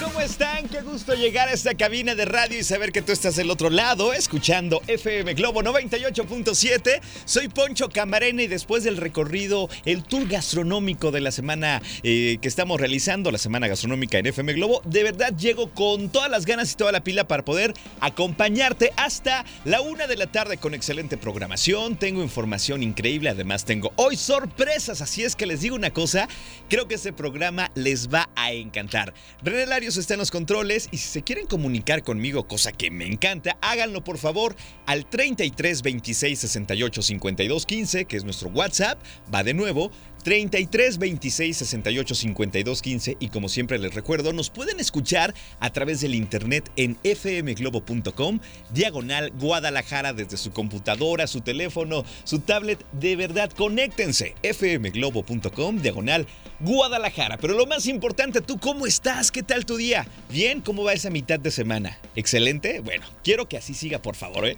¿Cómo 0.00 0.20
están? 0.20 0.68
Qué 0.68 0.80
gusto 0.80 1.14
llegar 1.14 1.48
a 1.48 1.52
esta 1.52 1.74
cabina 1.74 2.14
de 2.14 2.24
radio 2.24 2.58
y 2.58 2.64
saber 2.64 2.92
que 2.92 3.02
tú 3.02 3.12
estás 3.12 3.36
del 3.36 3.50
otro 3.50 3.70
lado, 3.70 4.12
escuchando 4.12 4.80
FM 4.86 5.34
Globo 5.34 5.62
98.7. 5.62 7.00
Soy 7.24 7.48
Poncho 7.48 7.88
Camarena 7.88 8.42
y 8.42 8.46
después 8.46 8.84
del 8.84 8.96
recorrido, 8.96 9.68
el 9.84 10.02
tour 10.02 10.26
gastronómico 10.26 11.10
de 11.10 11.20
la 11.20 11.30
semana 11.30 11.82
eh, 12.02 12.38
que 12.40 12.48
estamos 12.48 12.80
realizando, 12.80 13.30
la 13.30 13.38
semana 13.38 13.68
gastronómica 13.68 14.18
en 14.18 14.26
FM 14.26 14.54
Globo, 14.54 14.80
de 14.84 15.02
verdad 15.02 15.36
llego 15.36 15.70
con 15.70 16.08
todas 16.08 16.30
las 16.30 16.46
ganas 16.46 16.72
y 16.72 16.76
toda 16.76 16.92
la 16.92 17.04
pila 17.04 17.28
para 17.28 17.44
poder 17.44 17.74
acompañarte 18.00 18.92
hasta 18.96 19.44
la 19.64 19.80
una 19.80 20.06
de 20.06 20.16
la 20.16 20.26
tarde 20.26 20.56
con 20.56 20.74
excelente 20.74 21.16
programación. 21.16 21.96
Tengo 21.96 22.22
información 22.22 22.82
increíble, 22.82 23.30
además 23.30 23.64
tengo 23.64 23.92
hoy 23.96 24.16
sorpresas, 24.16 25.00
así 25.00 25.24
es 25.24 25.36
que 25.36 25.46
les 25.46 25.60
digo 25.60 25.76
una 25.76 25.92
cosa, 25.92 26.28
creo 26.68 26.88
que 26.88 26.94
este 26.94 27.12
programa 27.12 27.70
les 27.74 28.08
va 28.08 28.30
a 28.34 28.52
encantar. 28.52 29.12
René 29.42 29.66
Larios 29.84 29.98
está 29.98 30.14
en 30.14 30.20
los 30.20 30.30
controles 30.30 30.88
y 30.92 30.96
si 30.96 31.08
se 31.08 31.22
quieren 31.22 31.46
comunicar 31.46 32.02
conmigo, 32.02 32.48
cosa 32.48 32.72
que 32.72 32.90
me 32.90 33.04
encanta, 33.04 33.58
háganlo 33.60 34.02
por 34.02 34.16
favor 34.16 34.56
al 34.86 35.04
33 35.04 35.82
26 35.82 36.38
68 36.38 37.02
52 37.02 37.66
15, 37.66 38.04
que 38.06 38.16
es 38.16 38.24
nuestro 38.24 38.48
WhatsApp. 38.48 38.98
Va 39.32 39.44
de 39.44 39.52
nuevo. 39.52 39.90
33 40.24 40.98
26 40.98 41.56
68 41.58 42.14
52 42.14 42.82
15 42.82 43.16
y 43.20 43.28
como 43.28 43.48
siempre 43.48 43.78
les 43.78 43.94
recuerdo, 43.94 44.32
nos 44.32 44.48
pueden 44.50 44.80
escuchar 44.80 45.34
a 45.60 45.70
través 45.70 46.00
del 46.00 46.14
internet 46.14 46.70
en 46.76 46.96
fmglobo.com, 46.96 48.40
diagonal 48.72 49.30
Guadalajara 49.38 50.14
desde 50.14 50.38
su 50.38 50.50
computadora, 50.50 51.26
su 51.26 51.42
teléfono, 51.42 52.04
su 52.24 52.40
tablet, 52.40 52.84
de 52.92 53.16
verdad, 53.16 53.50
conéctense, 53.52 54.34
fmglobo.com, 54.42 55.80
diagonal 55.80 56.26
Guadalajara. 56.60 57.36
Pero 57.36 57.54
lo 57.54 57.66
más 57.66 57.86
importante, 57.86 58.40
¿tú 58.40 58.58
cómo 58.58 58.86
estás? 58.86 59.30
¿Qué 59.30 59.42
tal 59.42 59.66
tu 59.66 59.76
día? 59.76 60.06
¿Bien? 60.30 60.62
¿Cómo 60.62 60.84
va 60.84 60.94
esa 60.94 61.10
mitad 61.10 61.38
de 61.38 61.50
semana? 61.50 61.98
¿Excelente? 62.16 62.80
Bueno, 62.80 63.04
quiero 63.22 63.46
que 63.46 63.58
así 63.58 63.74
siga, 63.74 64.00
por 64.00 64.16
favor, 64.16 64.46
¿eh? 64.46 64.56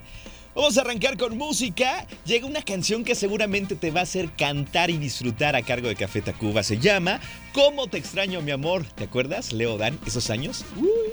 Vamos 0.57 0.75
a 0.79 0.81
arrancar 0.81 1.17
con 1.17 1.37
música. 1.37 2.07
Llega 2.25 2.47
una 2.47 2.63
canción 2.63 3.03
que 3.03 3.13
seguramente 3.13 3.75
te 3.75 3.91
va 3.91 3.99
a 3.99 4.03
hacer 4.03 4.31
cantar 4.35 4.89
y 4.89 4.97
disfrutar 4.97 5.55
a 5.55 5.61
cargo 5.61 5.87
de 5.87 5.95
Café 5.95 6.23
Tacuba. 6.23 6.63
Se 6.63 6.79
llama 6.79 7.19
¿Cómo 7.53 7.85
te 7.85 7.99
extraño, 7.99 8.41
mi 8.41 8.49
amor? 8.49 8.83
¿Te 8.95 9.03
acuerdas, 9.03 9.53
Leo 9.53 9.77
Dan, 9.77 9.99
esos 10.07 10.31
años? 10.31 10.65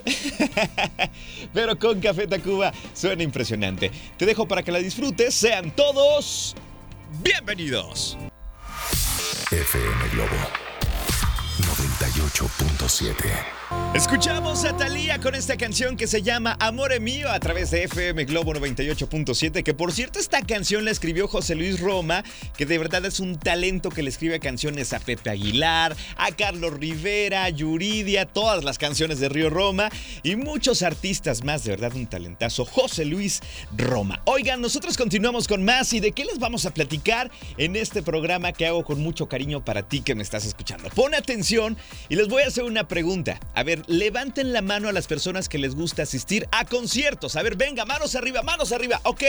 Pero 1.53 1.79
con 1.79 2.01
Café 2.01 2.27
Tacuba 2.27 2.73
suena 2.95 3.23
impresionante. 3.23 3.91
Te 4.17 4.25
dejo 4.25 4.49
para 4.49 4.63
que 4.63 4.73
la 4.73 4.79
disfrutes. 4.79 5.35
Sean 5.35 5.73
todos 5.73 6.55
bienvenidos. 7.23 8.17
FM 9.51 10.09
Globo 10.15 10.37
98.7. 11.61 13.64
Escuchamos 13.95 14.65
a 14.65 14.77
Thalía 14.77 15.21
con 15.21 15.37
esta 15.37 15.57
canción 15.57 15.97
que 15.97 16.09
se 16.09 16.21
llama 16.21 16.57
Amore 16.59 16.99
Mío 16.99 17.31
a 17.31 17.39
través 17.39 17.71
de 17.71 17.85
FM 17.85 18.25
Globo 18.25 18.53
98.7, 18.53 19.63
que 19.63 19.73
por 19.73 19.93
cierto 19.93 20.19
esta 20.19 20.43
canción 20.43 20.85
la 20.85 20.91
escribió 20.91 21.29
José 21.29 21.55
Luis 21.55 21.79
Roma, 21.79 22.25
que 22.57 22.67
de 22.67 22.77
verdad 22.77 23.05
es 23.05 23.21
un 23.21 23.39
talento 23.39 23.91
que 23.91 24.03
le 24.03 24.11
escribe 24.11 24.41
canciones 24.41 24.93
a 24.93 24.99
Pepe 24.99 25.31
Aguilar, 25.31 25.97
a 26.17 26.33
Carlos 26.33 26.75
Rivera, 26.75 27.45
a 27.45 27.51
Yuridia, 27.51 28.27
todas 28.27 28.65
las 28.65 28.79
canciones 28.79 29.21
de 29.21 29.29
Río 29.29 29.49
Roma 29.49 29.91
y 30.25 30.35
muchos 30.35 30.83
artistas 30.83 31.45
más, 31.45 31.63
de 31.63 31.71
verdad 31.71 31.95
un 31.95 32.09
talentazo, 32.09 32.65
José 32.65 33.05
Luis 33.05 33.43
Roma. 33.77 34.23
Oigan, 34.25 34.61
nosotros 34.61 34.97
continuamos 34.97 35.47
con 35.47 35.65
más 35.65 35.93
y 35.93 36.01
de 36.01 36.11
qué 36.11 36.25
les 36.25 36.41
vamos 36.41 36.67
a 36.67 36.75
platicar 36.75 37.31
en 37.59 37.77
este 37.77 38.03
programa 38.03 38.53
que 38.53 38.67
hago 38.67 38.85
con 38.85 39.01
mucho 39.01 39.29
cariño 39.29 39.65
para 39.65 39.85
ti 39.85 40.01
que 40.01 40.17
me 40.17 40.25
estás 40.25 40.45
escuchando. 40.45 40.91
Pon 40.91 41.15
atención 41.15 41.77
y 42.09 42.17
les 42.17 42.27
voy 42.27 42.43
a 42.43 42.49
hacer 42.49 42.65
una 42.65 42.89
pregunta. 42.89 43.39
A 43.55 43.63
ver, 43.63 43.83
levanten 43.87 44.53
la 44.53 44.63
mano 44.63 44.89
a 44.89 44.93
las 44.93 45.07
personas 45.07 45.49
que 45.49 45.59
les 45.59 45.75
gusta 45.75 46.03
asistir 46.03 46.49
a 46.51 46.65
conciertos. 46.65 47.37
A 47.37 47.43
ver, 47.43 47.57
venga, 47.57 47.85
manos 47.85 48.15
arriba, 48.15 48.43
manos 48.43 48.73
arriba. 48.73 49.01
Ok, 49.05 49.23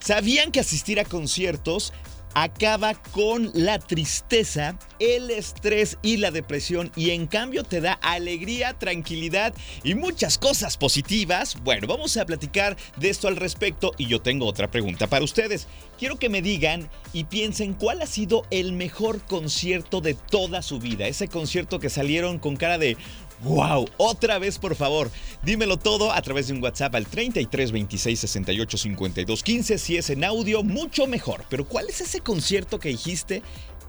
¿sabían 0.00 0.52
que 0.52 0.60
asistir 0.60 0.98
a 1.00 1.04
conciertos 1.04 1.92
acaba 2.34 2.94
con 2.94 3.50
la 3.54 3.78
tristeza, 3.78 4.78
el 4.98 5.30
estrés 5.30 5.98
y 6.02 6.18
la 6.18 6.30
depresión 6.30 6.92
y 6.94 7.10
en 7.10 7.26
cambio 7.26 7.64
te 7.64 7.80
da 7.80 7.94
alegría, 7.94 8.74
tranquilidad 8.78 9.54
y 9.82 9.94
muchas 9.94 10.38
cosas 10.38 10.76
positivas. 10.76 11.56
Bueno, 11.62 11.86
vamos 11.86 12.16
a 12.16 12.26
platicar 12.26 12.76
de 12.96 13.10
esto 13.10 13.28
al 13.28 13.36
respecto 13.36 13.92
y 13.98 14.06
yo 14.06 14.20
tengo 14.20 14.46
otra 14.46 14.70
pregunta 14.70 15.06
para 15.06 15.24
ustedes. 15.24 15.66
Quiero 15.98 16.18
que 16.18 16.28
me 16.28 16.42
digan 16.42 16.88
y 17.12 17.24
piensen 17.24 17.74
cuál 17.74 18.02
ha 18.02 18.06
sido 18.06 18.44
el 18.50 18.72
mejor 18.72 19.20
concierto 19.22 20.00
de 20.00 20.14
toda 20.14 20.62
su 20.62 20.78
vida. 20.78 21.08
Ese 21.08 21.28
concierto 21.28 21.80
que 21.80 21.90
salieron 21.90 22.38
con 22.38 22.56
cara 22.56 22.78
de 22.78 22.96
¡Wow! 23.42 23.88
Otra 23.96 24.38
vez, 24.38 24.58
por 24.58 24.74
favor, 24.74 25.10
dímelo 25.42 25.76
todo 25.76 26.12
a 26.12 26.20
través 26.22 26.48
de 26.48 26.54
un 26.54 26.62
WhatsApp 26.62 26.94
al 26.94 27.06
33 27.06 27.70
26 27.72 28.20
68 28.20 28.78
52 28.78 29.42
15. 29.42 29.78
Si 29.78 29.96
es 29.96 30.10
en 30.10 30.24
audio, 30.24 30.62
mucho 30.62 31.06
mejor. 31.06 31.44
Pero 31.48 31.64
¿cuál 31.64 31.88
es 31.88 32.00
ese 32.00 32.20
concierto 32.20 32.78
que 32.78 32.88
dijiste? 32.88 33.42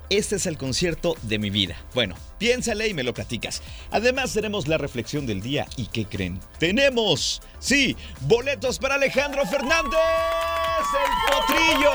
Este 0.10 0.38
es 0.38 0.48
el 0.48 0.58
concierto 0.58 1.16
de 1.22 1.38
mi 1.38 1.52
vida. 1.52 1.76
Bueno, 1.94 2.16
piénsale 2.40 2.88
y 2.88 2.96
me 2.96 3.04
lo 3.04 3.14
platicas. 3.14 3.62
Además, 3.92 4.34
tenemos 4.34 4.68
la 4.68 4.80
reflexión 4.80 5.28
del 5.28 5.42
día. 5.42 5.68
¿Y 5.78 5.86
qué 5.86 6.06
creen? 6.06 6.40
¡Tenemos! 6.58 7.44
Sí, 7.60 7.96
boletos 8.22 8.80
para 8.80 8.96
Alejandro 8.96 9.46
Fernández, 9.46 10.00
el 10.96 11.36
potrillo. 11.36 11.92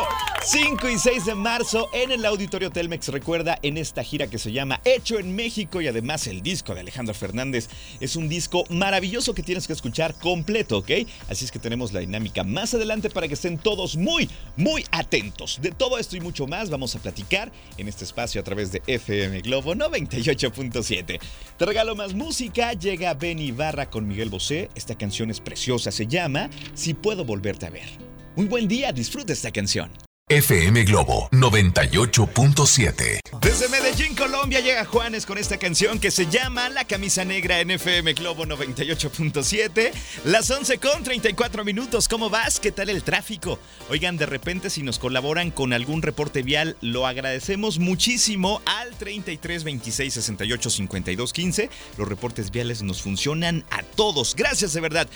5 0.47 0.91
y 0.91 0.99
6 0.99 1.25
de 1.25 1.35
marzo 1.35 1.89
en 1.95 2.13
el 2.13 2.25
Auditorio 2.27 2.71
Telmex. 2.71 3.09
Recuerda 3.09 3.59
en 3.63 3.79
esta 3.79 4.05
gira 4.05 4.27
que 4.27 4.39
se 4.39 4.53
llama 4.53 4.79
Hecho 4.85 5.19
en 5.19 5.35
México 5.35 5.81
y 5.81 5.89
además 5.89 6.27
el 6.27 6.43
disco 6.43 6.75
de 6.75 6.81
Alejandro 6.81 7.15
Fernández 7.15 7.71
es 7.99 8.15
un 8.15 8.29
disco 8.29 8.65
maravilloso 8.69 9.33
que 9.33 9.43
tienes 9.43 9.67
que 9.67 9.73
escuchar 9.73 10.15
completo, 10.17 10.79
¿ok? 10.79 10.91
Así 11.31 11.47
es 11.47 11.51
que 11.51 11.59
tenemos 11.59 11.95
la 11.95 12.01
dinámica 12.01 12.45
más 12.45 12.75
adelante 12.75 13.09
para 13.09 13.27
que 13.27 13.35
estén 13.35 13.57
todos 13.57 13.97
muy, 13.97 14.29
muy 14.57 14.85
atentos. 14.91 15.59
De 15.63 15.71
todo 15.71 15.99
esto 15.99 16.15
y 16.17 16.21
mucho 16.21 16.47
más 16.47 16.69
vamos 16.69 16.95
a 16.95 16.99
platicar 16.99 17.51
en 17.79 17.89
este 17.89 18.04
espacio 18.05 18.41
a 18.41 18.45
través 18.45 18.71
de 18.71 18.83
FM 18.87 19.41
Globo 19.41 19.75
98.7. 19.75 21.21
Te 21.57 21.67
regalo 21.67 21.97
más 21.97 22.15
música. 22.15 22.73
Llega 22.73 23.15
Benny 23.15 23.51
Barra 23.51 23.91
con 23.91 24.07
Miguel 24.07 24.31
Bosé. 24.31 24.71
Esta 24.75 24.97
canción 24.97 25.31
es 25.31 25.41
preciosa. 25.41 25.91
Se 25.91 26.07
llama 26.07 26.49
Si 26.75 26.95
puedo 26.95 27.25
volverte 27.25 27.67
a 27.67 27.71
ver. 27.71 27.89
Muy 28.37 28.47
buen 28.47 28.69
día. 28.69 28.93
Disfruta 28.93 29.33
esta 29.33 29.51
canción. 29.51 29.91
FM 30.31 30.85
Globo 30.85 31.29
98.7. 31.33 33.21
Desde 33.43 33.69
Medellín, 33.69 34.15
Colombia, 34.15 34.61
llega 34.61 34.87
Juanes 34.87 35.27
con 35.27 35.37
esta 35.37 35.59
canción 35.59 35.99
que 36.01 36.11
se 36.11 36.31
llama 36.31 36.71
La 36.71 36.87
Camisa 36.87 37.27
Negra 37.27 37.61
en 37.61 37.71
FM 37.73 38.15
Globo 38.15 38.47
98.7. 38.47 39.93
Las 40.25 40.51
11 40.51 40.79
con 40.79 41.03
34 41.03 41.63
minutos. 41.63 42.09
¿Cómo 42.09 42.31
vas? 42.31 42.59
¿Qué 42.59 42.73
tal 42.73 42.89
el 42.89 43.03
tráfico? 43.03 43.59
Oigan, 43.91 44.17
de 44.17 44.25
repente, 44.25 44.71
si 44.71 44.83
nos 44.83 44.99
colaboran 44.99 45.51
con 45.51 45.75
algún 45.75 46.01
reporte 46.01 46.43
vial, 46.43 46.79
lo 46.81 47.07
agradecemos 47.07 47.79
muchísimo 47.79 48.63
al 48.65 48.97
33 48.97 49.63
26 49.63 50.15
68 50.15 50.71
52 50.71 51.33
15. 51.35 51.69
Los 51.99 52.09
reportes 52.09 52.51
viales 52.51 52.83
nos 52.83 53.03
funcionan 53.03 53.63
a 53.71 53.83
todos. 53.83 54.35
Gracias 54.35 54.73
de 54.73 54.81
verdad. 54.81 55.07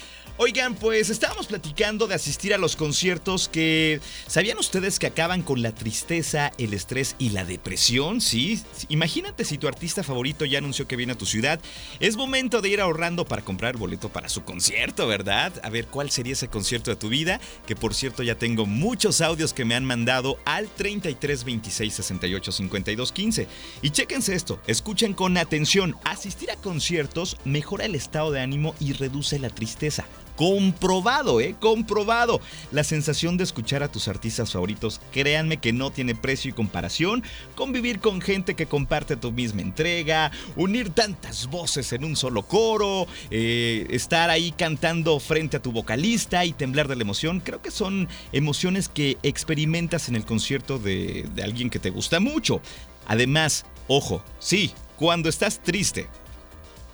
Oigan, 0.40 0.76
pues 0.76 1.10
estábamos 1.10 1.48
platicando 1.48 2.06
de 2.06 2.14
asistir 2.14 2.54
a 2.54 2.58
los 2.58 2.76
conciertos 2.76 3.48
que... 3.48 4.00
¿Sabían 4.28 4.56
ustedes 4.58 5.00
que 5.00 5.08
acaban 5.08 5.42
con 5.42 5.62
la 5.62 5.74
tristeza, 5.74 6.52
el 6.58 6.74
estrés 6.74 7.16
y 7.18 7.30
la 7.30 7.44
depresión? 7.44 8.20
Sí. 8.20 8.62
Imagínate 8.88 9.44
si 9.44 9.58
tu 9.58 9.66
artista 9.66 10.04
favorito 10.04 10.44
ya 10.44 10.58
anunció 10.58 10.86
que 10.86 10.94
viene 10.94 11.14
a 11.14 11.18
tu 11.18 11.26
ciudad. 11.26 11.58
Es 11.98 12.16
momento 12.16 12.60
de 12.60 12.68
ir 12.68 12.80
ahorrando 12.80 13.24
para 13.24 13.42
comprar 13.42 13.76
boleto 13.76 14.10
para 14.10 14.28
su 14.28 14.44
concierto, 14.44 15.08
¿verdad? 15.08 15.52
A 15.64 15.70
ver 15.70 15.88
cuál 15.88 16.12
sería 16.12 16.34
ese 16.34 16.46
concierto 16.46 16.92
de 16.92 16.96
tu 16.96 17.08
vida. 17.08 17.40
Que 17.66 17.74
por 17.74 17.92
cierto 17.92 18.22
ya 18.22 18.36
tengo 18.36 18.64
muchos 18.64 19.20
audios 19.20 19.52
que 19.52 19.64
me 19.64 19.74
han 19.74 19.84
mandado 19.84 20.38
al 20.44 20.68
33 20.68 21.42
26 21.42 21.94
68 21.94 22.52
52 22.52 23.10
15. 23.10 23.48
Y 23.82 23.90
chéquense 23.90 24.36
esto, 24.36 24.60
escuchen 24.68 25.14
con 25.14 25.36
atención. 25.36 25.96
Asistir 26.04 26.52
a 26.52 26.56
conciertos 26.56 27.36
mejora 27.44 27.86
el 27.86 27.96
estado 27.96 28.30
de 28.30 28.38
ánimo 28.38 28.76
y 28.78 28.92
reduce 28.92 29.40
la 29.40 29.50
tristeza. 29.50 30.06
Comprobado, 30.38 31.40
¿eh? 31.40 31.56
Comprobado. 31.58 32.40
La 32.70 32.84
sensación 32.84 33.36
de 33.36 33.42
escuchar 33.42 33.82
a 33.82 33.90
tus 33.90 34.06
artistas 34.06 34.52
favoritos, 34.52 35.00
créanme 35.10 35.56
que 35.56 35.72
no 35.72 35.90
tiene 35.90 36.14
precio 36.14 36.48
y 36.48 36.54
comparación. 36.54 37.24
Convivir 37.56 37.98
con 37.98 38.20
gente 38.20 38.54
que 38.54 38.66
comparte 38.66 39.16
tu 39.16 39.32
misma 39.32 39.62
entrega, 39.62 40.30
unir 40.54 40.90
tantas 40.90 41.48
voces 41.48 41.92
en 41.92 42.04
un 42.04 42.14
solo 42.14 42.44
coro, 42.44 43.08
eh, 43.32 43.88
estar 43.90 44.30
ahí 44.30 44.52
cantando 44.52 45.18
frente 45.18 45.56
a 45.56 45.62
tu 45.62 45.72
vocalista 45.72 46.44
y 46.44 46.52
temblar 46.52 46.86
de 46.86 46.94
la 46.94 47.02
emoción, 47.02 47.40
creo 47.40 47.60
que 47.60 47.72
son 47.72 48.08
emociones 48.30 48.88
que 48.88 49.18
experimentas 49.24 50.08
en 50.08 50.14
el 50.14 50.24
concierto 50.24 50.78
de, 50.78 51.26
de 51.34 51.42
alguien 51.42 51.68
que 51.68 51.80
te 51.80 51.90
gusta 51.90 52.20
mucho. 52.20 52.60
Además, 53.08 53.66
ojo, 53.88 54.22
sí, 54.38 54.72
cuando 54.96 55.28
estás 55.28 55.60
triste, 55.64 56.06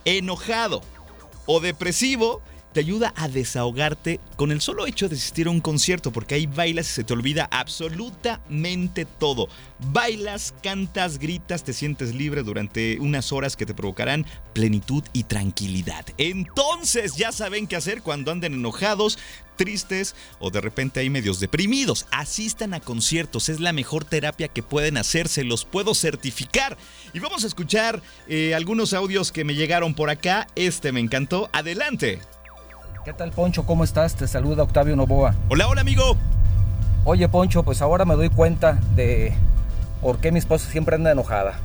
enojado 0.07 0.81
o 1.45 1.61
depresivo, 1.61 2.41
te 2.75 2.81
ayuda 2.81 3.15
a 3.17 3.29
desahogarte 3.29 4.19
con 4.37 4.51
el 4.51 4.61
solo 4.61 4.87
hecho 4.87 5.09
de 5.09 5.15
asistir 5.15 5.47
a 5.47 5.51
un 5.51 5.61
concierto, 5.61 6.13
porque 6.13 6.35
ahí 6.35 6.47
bailas 6.47 6.91
y 6.91 6.93
se 6.93 7.05
te 7.05 7.13
olvida 7.13 7.49
absolutamente 7.53 9.05
todo. 9.05 9.49
Bailas, 9.93 10.53
cantas, 10.61 11.19
gritas, 11.19 11.63
te 11.63 11.73
sientes 11.73 12.15
libre 12.15 12.43
durante 12.43 12.99
unas 12.99 13.33
horas 13.33 13.57
que 13.57 13.65
te 13.65 13.75
provocarán 13.75 14.27
plenitud 14.53 15.05
y 15.13 15.23
tranquilidad. 15.25 16.05
Entonces 16.19 17.15
ya 17.15 17.31
saben 17.31 17.69
qué 17.69 17.77
hacer 17.77 18.03
cuando 18.03 18.33
anden 18.33 18.55
enojados, 18.55 19.19
tristes 19.55 20.17
o 20.41 20.51
de 20.51 20.61
repente 20.61 20.99
hay 20.99 21.11
medios 21.11 21.39
deprimidos. 21.39 22.07
Asistan 22.11 22.75
a 22.75 22.81
conciertos, 22.81 23.49
es 23.49 23.61
la 23.61 23.73
mejor 23.73 24.05
terapia 24.05 24.49
que 24.49 24.65
pueden 24.65 24.97
hacerse, 24.97 25.45
los 25.45 25.65
puedo 25.65 25.95
certificar. 25.95 26.77
Y 27.13 27.21
vamos 27.21 27.45
a 27.45 27.47
escuchar 27.47 28.03
eh, 28.27 28.53
algunos 28.53 28.95
audios 28.95 29.31
que 29.31 29.45
me 29.45 29.55
llegaron 29.55 29.95
por 29.95 30.11
acá. 30.11 30.49
Este 30.57 30.91
me 30.91 30.99
encantó. 30.99 31.49
Adelante. 31.53 32.34
¿Qué 33.05 33.13
tal, 33.13 33.33
Poncho? 33.33 33.67
¿Cómo 33.67 33.85
estás? 33.85 34.15
Te 34.15 34.27
saluda 34.27 34.63
Octavio 34.63 34.97
Novoa. 34.97 35.35
Hola, 35.51 35.69
hola, 35.69 35.83
amigo. 35.83 36.17
Oye, 37.05 37.29
Poncho, 37.29 37.63
pues 37.63 37.83
ahora 37.83 38.07
me 38.07 38.15
doy 38.15 38.31
cuenta 38.31 38.79
de 38.97 39.35
por 40.01 40.21
qué 40.21 40.33
mi 40.33 40.39
esposa 40.39 40.71
siempre 40.71 40.95
anda 40.95 41.13
enojada. 41.13 41.61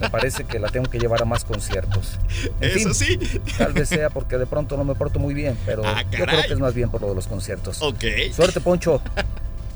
Me 0.00 0.10
parece 0.10 0.44
que 0.44 0.58
la 0.58 0.68
tengo 0.68 0.90
que 0.90 0.98
llevar 0.98 1.22
a 1.22 1.24
más 1.24 1.44
conciertos. 1.44 2.18
Eso 2.60 2.92
sí. 2.92 3.18
Tal 3.56 3.72
vez 3.72 3.88
sea 3.88 4.10
porque 4.10 4.36
de 4.36 4.44
pronto 4.44 4.76
no 4.76 4.84
me 4.84 4.94
porto 4.94 5.18
muy 5.18 5.32
bien, 5.32 5.56
pero 5.64 5.82
ah, 5.82 6.02
yo 6.10 6.26
creo 6.26 6.42
que 6.42 6.52
es 6.52 6.58
más 6.58 6.74
bien 6.74 6.90
por 6.90 7.00
lo 7.00 7.08
de 7.08 7.14
los 7.14 7.26
conciertos. 7.26 7.80
Ok. 7.80 8.04
Suerte, 8.30 8.60
Poncho. 8.60 9.00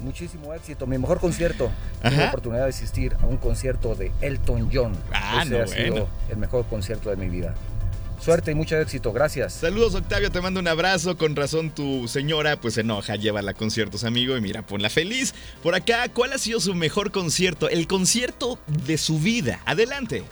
Muchísimo 0.03 0.53
éxito. 0.53 0.87
Mi 0.87 0.99
mejor 0.99 1.19
concierto. 1.19 1.71
Tuve 2.03 2.15
la 2.15 2.29
oportunidad 2.29 2.65
de 2.65 2.69
asistir 2.69 3.17
a 3.23 3.25
un 3.25 3.39
concierto 3.39 3.95
de 3.95 4.13
Elton 4.21 4.69
John. 4.71 4.93
Ah, 5.15 5.43
Ese 5.43 5.63
ha 5.63 5.67
sido 5.67 6.09
el 6.29 6.37
mejor 6.37 6.67
concierto 6.67 7.09
de 7.09 7.17
mi 7.17 7.31
vida. 7.31 7.55
Suerte 8.21 8.51
y 8.51 8.55
mucho 8.55 8.77
éxito, 8.77 9.13
gracias. 9.13 9.53
Saludos 9.53 9.95
Octavio, 9.95 10.31
te 10.31 10.41
mando 10.41 10.61
un 10.61 10.69
abrazo. 10.69 11.17
Con 11.17 11.37
razón 11.37 11.71
tu 11.71 12.09
señora 12.09 12.61
pues 12.61 12.75
se 12.75 12.81
enoja, 12.81 13.17
llévala 13.17 13.53
a 13.53 13.55
conciertos, 13.55 14.05
amigo, 14.05 14.37
y 14.37 14.41
mira, 14.41 14.63
ponla 14.63 14.91
feliz. 14.91 15.35
Por 15.63 15.75
acá, 15.75 16.09
¿cuál 16.13 16.33
ha 16.33 16.39
sido 16.39 16.61
su 16.61 16.75
mejor 16.75 17.13
concierto? 17.13 17.69
El 17.69 17.87
concierto 17.87 18.59
de 18.67 18.99
su 18.99 19.19
vida. 19.19 19.61
Adelante. 19.65 20.25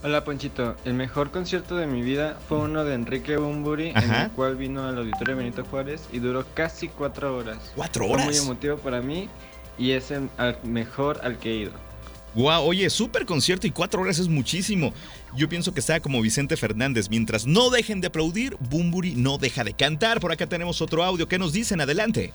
Hola 0.00 0.22
Ponchito, 0.22 0.76
el 0.84 0.94
mejor 0.94 1.32
concierto 1.32 1.76
de 1.76 1.88
mi 1.88 2.02
vida 2.02 2.38
fue 2.48 2.58
uno 2.58 2.84
de 2.84 2.94
Enrique 2.94 3.36
Bumburi, 3.36 3.88
en 3.88 4.14
el 4.14 4.30
cual 4.30 4.54
vino 4.54 4.86
al 4.86 4.96
auditorio 4.98 5.36
Benito 5.36 5.64
Juárez 5.64 6.02
y 6.12 6.20
duró 6.20 6.46
casi 6.54 6.86
cuatro 6.86 7.36
horas. 7.36 7.58
¿Cuatro 7.74 8.06
horas? 8.06 8.26
Fue 8.26 8.34
muy 8.34 8.36
emotivo 8.40 8.76
para 8.76 9.00
mí 9.00 9.28
y 9.76 9.92
es 9.92 10.12
el 10.12 10.28
mejor 10.62 11.20
al 11.24 11.38
que 11.38 11.50
he 11.50 11.56
ido. 11.56 11.87
Wow, 12.34 12.62
oye, 12.64 12.88
súper 12.90 13.26
concierto 13.26 13.66
y 13.66 13.70
cuatro 13.70 14.02
horas 14.02 14.18
es 14.18 14.28
muchísimo. 14.28 14.92
Yo 15.36 15.48
pienso 15.48 15.72
que 15.72 15.80
está 15.80 16.00
como 16.00 16.20
Vicente 16.20 16.56
Fernández. 16.56 17.08
Mientras 17.10 17.46
no 17.46 17.70
dejen 17.70 18.00
de 18.00 18.08
aplaudir, 18.08 18.56
Bumburi 18.60 19.14
no 19.14 19.38
deja 19.38 19.64
de 19.64 19.74
cantar. 19.74 20.20
Por 20.20 20.32
acá 20.32 20.46
tenemos 20.46 20.80
otro 20.80 21.02
audio. 21.02 21.26
¿Qué 21.28 21.38
nos 21.38 21.52
dicen? 21.52 21.80
Adelante. 21.80 22.32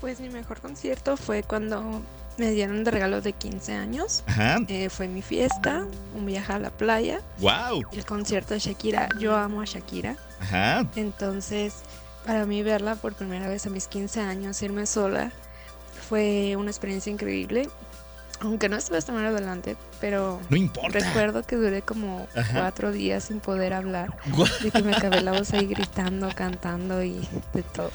Pues 0.00 0.20
mi 0.20 0.28
mejor 0.28 0.60
concierto 0.60 1.16
fue 1.16 1.42
cuando 1.42 2.02
me 2.36 2.50
dieron 2.50 2.84
de 2.84 2.90
regalo 2.90 3.20
de 3.20 3.32
15 3.32 3.72
años. 3.72 4.22
Ajá. 4.26 4.58
Eh, 4.68 4.90
fue 4.90 5.08
mi 5.08 5.22
fiesta, 5.22 5.86
un 6.14 6.26
viaje 6.26 6.52
a 6.52 6.58
la 6.58 6.70
playa. 6.70 7.20
Wow. 7.38 7.82
El 7.92 8.04
concierto 8.04 8.54
de 8.54 8.60
Shakira. 8.60 9.08
Yo 9.18 9.34
amo 9.34 9.62
a 9.62 9.64
Shakira. 9.64 10.16
Ajá. 10.40 10.86
Entonces, 10.96 11.76
para 12.26 12.44
mí 12.44 12.62
verla 12.62 12.96
por 12.96 13.14
primera 13.14 13.48
vez 13.48 13.66
a 13.66 13.70
mis 13.70 13.86
15 13.88 14.20
años, 14.20 14.60
irme 14.62 14.84
sola, 14.86 15.32
fue 16.08 16.56
una 16.56 16.70
experiencia 16.70 17.10
increíble. 17.10 17.68
Aunque 18.40 18.68
no 18.68 18.76
estuve 18.76 18.98
hasta 18.98 19.12
más 19.12 19.24
adelante, 19.24 19.76
pero 20.00 20.40
no 20.48 20.56
importa. 20.56 20.98
recuerdo 20.98 21.42
que 21.42 21.56
duré 21.56 21.82
como 21.82 22.26
cuatro 22.52 22.92
días 22.92 23.24
sin 23.24 23.40
poder 23.40 23.72
hablar. 23.72 24.16
De 24.62 24.70
que 24.70 24.82
me 24.82 24.94
acabé 24.94 25.20
la 25.22 25.32
voz 25.32 25.52
ahí 25.52 25.66
gritando, 25.66 26.28
cantando 26.34 27.02
y 27.02 27.20
de 27.52 27.62
todo. 27.62 27.90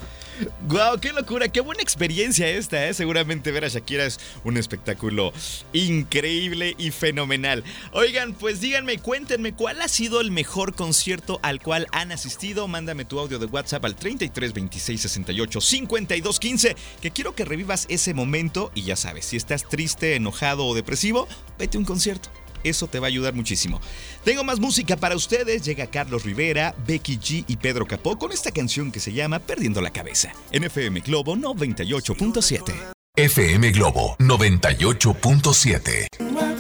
¡Guau! 0.68 1.00
¡Qué 1.00 1.13
locura! 1.13 1.50
¡Qué 1.50 1.62
buena 1.62 1.83
experiencia 1.83 2.48
esta! 2.48 2.88
¿eh? 2.88 2.94
Seguramente 2.94 3.51
ver 3.51 3.65
a 3.65 3.68
Shakira 3.68 4.06
es 4.06 4.19
un 4.44 4.57
espectáculo 4.57 5.33
increíble 5.74 6.75
y 6.77 6.92
fenomenal. 6.92 7.63
Oigan, 7.92 8.33
pues 8.33 8.62
díganme, 8.62 8.98
cuéntenme 8.98 9.53
cuál 9.53 9.81
ha 9.81 9.88
sido 9.88 10.21
el 10.21 10.31
mejor 10.31 10.74
concierto 10.74 11.39
al 11.44 11.62
cual 11.62 11.88
han 11.92 12.12
asistido. 12.12 12.68
Mándame 12.68 13.06
tu 13.06 13.19
audio 13.19 13.39
de 13.39 13.45
WhatsApp 13.45 13.86
al 13.86 13.95
33 13.95 14.53
26 14.53 15.01
68 15.01 15.62
52 15.62 16.39
15. 16.39 16.75
Que 17.01 17.12
quiero 17.12 17.36
que 17.36 17.45
revivas 17.45 17.86
ese 17.89 18.13
momento. 18.13 18.71
Y 18.74 18.83
ya 18.83 18.95
sabes, 18.95 19.25
si 19.25 19.38
estás 19.38 19.68
triste, 19.68 20.15
enojado 20.15 20.65
o 20.65 20.74
depresivo, 20.74 21.27
vete 21.59 21.77
un 21.77 21.86
concierto. 21.91 22.29
Eso 22.63 22.88
te 22.88 22.99
va 22.99 23.07
a 23.07 23.09
ayudar 23.09 23.33
muchísimo. 23.33 23.81
Tengo 24.23 24.45
más 24.45 24.59
música 24.59 24.95
para 24.95 25.15
ustedes. 25.15 25.63
Llega 25.63 25.88
Carlos 25.88 26.23
Rivera, 26.23 26.73
Becky 26.88 27.17
G 27.17 27.43
y 27.47 27.57
Pedro 27.57 27.85
Capó 27.85 28.17
con 28.17 28.31
esta 28.31 28.51
canción 28.51 28.93
que 28.93 29.01
se 29.01 29.11
llama 29.11 29.39
Perdiendo 29.39 29.81
la 29.81 29.91
Cabeza. 29.91 30.31
En 30.51 30.63
FM 30.63 31.01
Globo 31.01 31.35
98.7. 31.35 32.93
FM 33.17 33.71
Globo 33.71 34.15
98.7. 34.19 36.50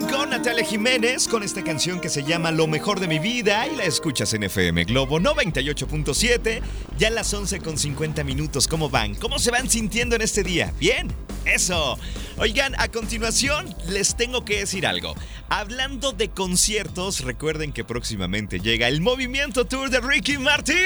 Con 0.00 0.28
Natalia 0.28 0.64
Jiménez 0.64 1.26
con 1.26 1.42
esta 1.42 1.64
canción 1.64 2.00
que 2.00 2.10
se 2.10 2.22
llama 2.22 2.50
Lo 2.50 2.66
mejor 2.66 3.00
de 3.00 3.08
mi 3.08 3.18
vida 3.18 3.66
y 3.66 3.76
la 3.76 3.84
escuchas 3.84 4.34
en 4.34 4.42
FM 4.42 4.84
Globo 4.84 5.18
98.7. 5.18 6.60
Ya 6.98 7.08
las 7.08 7.32
11 7.32 7.60
con 7.60 7.78
50 7.78 8.22
minutos. 8.22 8.68
¿Cómo 8.68 8.90
van? 8.90 9.14
¿Cómo 9.14 9.38
se 9.38 9.50
van 9.50 9.70
sintiendo 9.70 10.14
en 10.14 10.22
este 10.22 10.42
día? 10.42 10.74
¿Bien? 10.78 11.08
Eso. 11.46 11.98
Oigan, 12.38 12.74
a 12.78 12.88
continuación 12.88 13.74
les 13.88 14.16
tengo 14.16 14.44
que 14.44 14.58
decir 14.58 14.86
algo. 14.86 15.14
Hablando 15.48 16.12
de 16.12 16.28
conciertos, 16.28 17.20
recuerden 17.20 17.72
que 17.72 17.84
próximamente 17.84 18.58
llega 18.60 18.88
el 18.88 19.00
Movimiento 19.00 19.64
Tour 19.64 19.88
de 19.88 20.00
Ricky 20.00 20.36
Martin. 20.36 20.76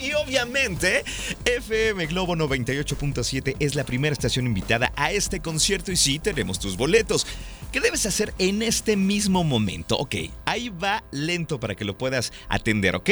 Y 0.00 0.12
obviamente, 0.12 1.04
FM 1.46 2.06
Globo 2.06 2.36
98.7 2.36 3.56
es 3.58 3.74
la 3.74 3.84
primera 3.84 4.12
estación 4.12 4.46
invitada 4.46 4.92
a 4.94 5.10
este 5.10 5.40
concierto 5.40 5.90
y 5.90 5.96
sí, 5.96 6.18
tenemos 6.18 6.60
tus 6.60 6.76
boletos. 6.76 7.26
¿Qué 7.72 7.80
debes 7.80 8.04
hacer 8.04 8.34
en 8.38 8.59
este 8.62 8.96
mismo 8.96 9.44
momento? 9.44 9.96
Ok, 9.96 10.16
ahí 10.44 10.68
va 10.68 11.04
lento 11.10 11.60
para 11.60 11.74
que 11.74 11.84
lo 11.84 11.96
puedas 11.96 12.32
atender, 12.48 12.96
¿ok? 12.96 13.10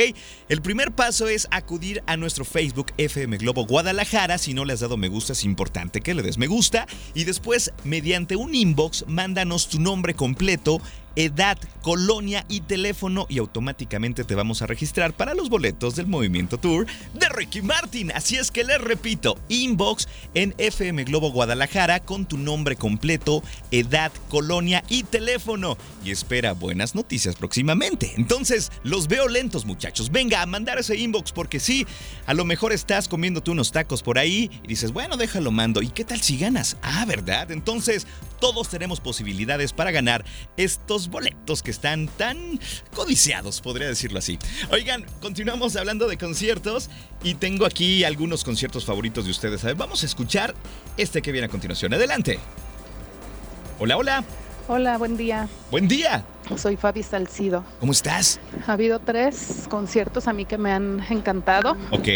El 0.48 0.62
primer 0.62 0.92
paso 0.92 1.28
es 1.28 1.48
acudir 1.50 2.02
a 2.06 2.16
nuestro 2.16 2.44
Facebook 2.44 2.92
FM 2.96 3.38
Globo 3.38 3.66
Guadalajara. 3.66 4.38
Si 4.38 4.54
no 4.54 4.64
le 4.64 4.72
has 4.72 4.80
dado 4.80 4.96
me 4.96 5.08
gusta, 5.08 5.32
es 5.32 5.44
importante 5.44 6.00
que 6.00 6.14
le 6.14 6.22
des 6.22 6.38
me 6.38 6.46
gusta. 6.46 6.86
Y 7.14 7.24
después, 7.24 7.72
mediante 7.84 8.36
un 8.36 8.54
inbox, 8.54 9.04
mándanos 9.08 9.68
tu 9.68 9.80
nombre 9.80 10.14
completo 10.14 10.80
edad, 11.18 11.58
colonia 11.82 12.44
y 12.48 12.60
teléfono 12.60 13.26
y 13.28 13.38
automáticamente 13.38 14.22
te 14.22 14.36
vamos 14.36 14.62
a 14.62 14.66
registrar 14.66 15.12
para 15.12 15.34
los 15.34 15.48
boletos 15.48 15.96
del 15.96 16.06
Movimiento 16.06 16.58
Tour 16.58 16.86
de 17.12 17.28
Ricky 17.28 17.60
Martin. 17.60 18.12
Así 18.12 18.36
es 18.36 18.52
que 18.52 18.62
les 18.62 18.80
repito, 18.80 19.36
inbox 19.48 20.06
en 20.34 20.54
FM 20.58 21.02
Globo 21.02 21.32
Guadalajara 21.32 21.98
con 21.98 22.26
tu 22.26 22.38
nombre 22.38 22.76
completo, 22.76 23.42
edad, 23.72 24.12
colonia 24.28 24.84
y 24.88 25.02
teléfono. 25.02 25.76
Y 26.04 26.12
espera 26.12 26.52
buenas 26.52 26.94
noticias 26.94 27.34
próximamente. 27.34 28.12
Entonces, 28.16 28.70
los 28.84 29.08
veo 29.08 29.26
lentos 29.26 29.64
muchachos. 29.64 30.12
Venga 30.12 30.40
a 30.40 30.46
mandar 30.46 30.78
ese 30.78 30.96
inbox 30.96 31.32
porque 31.32 31.58
sí, 31.58 31.84
a 32.26 32.34
lo 32.34 32.44
mejor 32.44 32.72
estás 32.72 33.08
comiéndote 33.08 33.50
unos 33.50 33.72
tacos 33.72 34.04
por 34.04 34.20
ahí 34.20 34.52
y 34.62 34.68
dices, 34.68 34.92
bueno, 34.92 35.16
déjalo 35.16 35.50
mando. 35.50 35.82
¿Y 35.82 35.88
qué 35.88 36.04
tal 36.04 36.20
si 36.20 36.38
ganas? 36.38 36.76
Ah, 36.80 37.04
¿verdad? 37.06 37.50
Entonces, 37.50 38.06
todos 38.40 38.68
tenemos 38.68 39.00
posibilidades 39.00 39.72
para 39.72 39.90
ganar 39.90 40.24
estos 40.56 41.07
boletos 41.10 41.62
que 41.62 41.70
están 41.70 42.08
tan 42.08 42.60
codiciados, 42.94 43.60
podría 43.60 43.88
decirlo 43.88 44.18
así. 44.18 44.38
Oigan, 44.70 45.04
continuamos 45.20 45.76
hablando 45.76 46.08
de 46.08 46.18
conciertos 46.18 46.90
y 47.22 47.34
tengo 47.34 47.66
aquí 47.66 48.04
algunos 48.04 48.44
conciertos 48.44 48.84
favoritos 48.84 49.24
de 49.24 49.30
ustedes. 49.30 49.64
A 49.64 49.68
ver, 49.68 49.76
vamos 49.76 50.02
a 50.02 50.06
escuchar 50.06 50.54
este 50.96 51.22
que 51.22 51.32
viene 51.32 51.46
a 51.46 51.50
continuación. 51.50 51.92
Adelante. 51.94 52.38
Hola, 53.78 53.96
hola. 53.96 54.24
Hola, 54.66 54.98
buen 54.98 55.16
día. 55.16 55.48
Buen 55.70 55.88
día. 55.88 56.24
Soy 56.56 56.76
Fabi 56.76 57.02
Salcido. 57.02 57.64
¿Cómo 57.80 57.92
estás? 57.92 58.38
Ha 58.66 58.72
habido 58.74 58.98
tres 58.98 59.64
conciertos 59.68 60.28
a 60.28 60.32
mí 60.32 60.44
que 60.44 60.58
me 60.58 60.72
han 60.72 61.04
encantado. 61.08 61.76
Ok. 61.90 62.08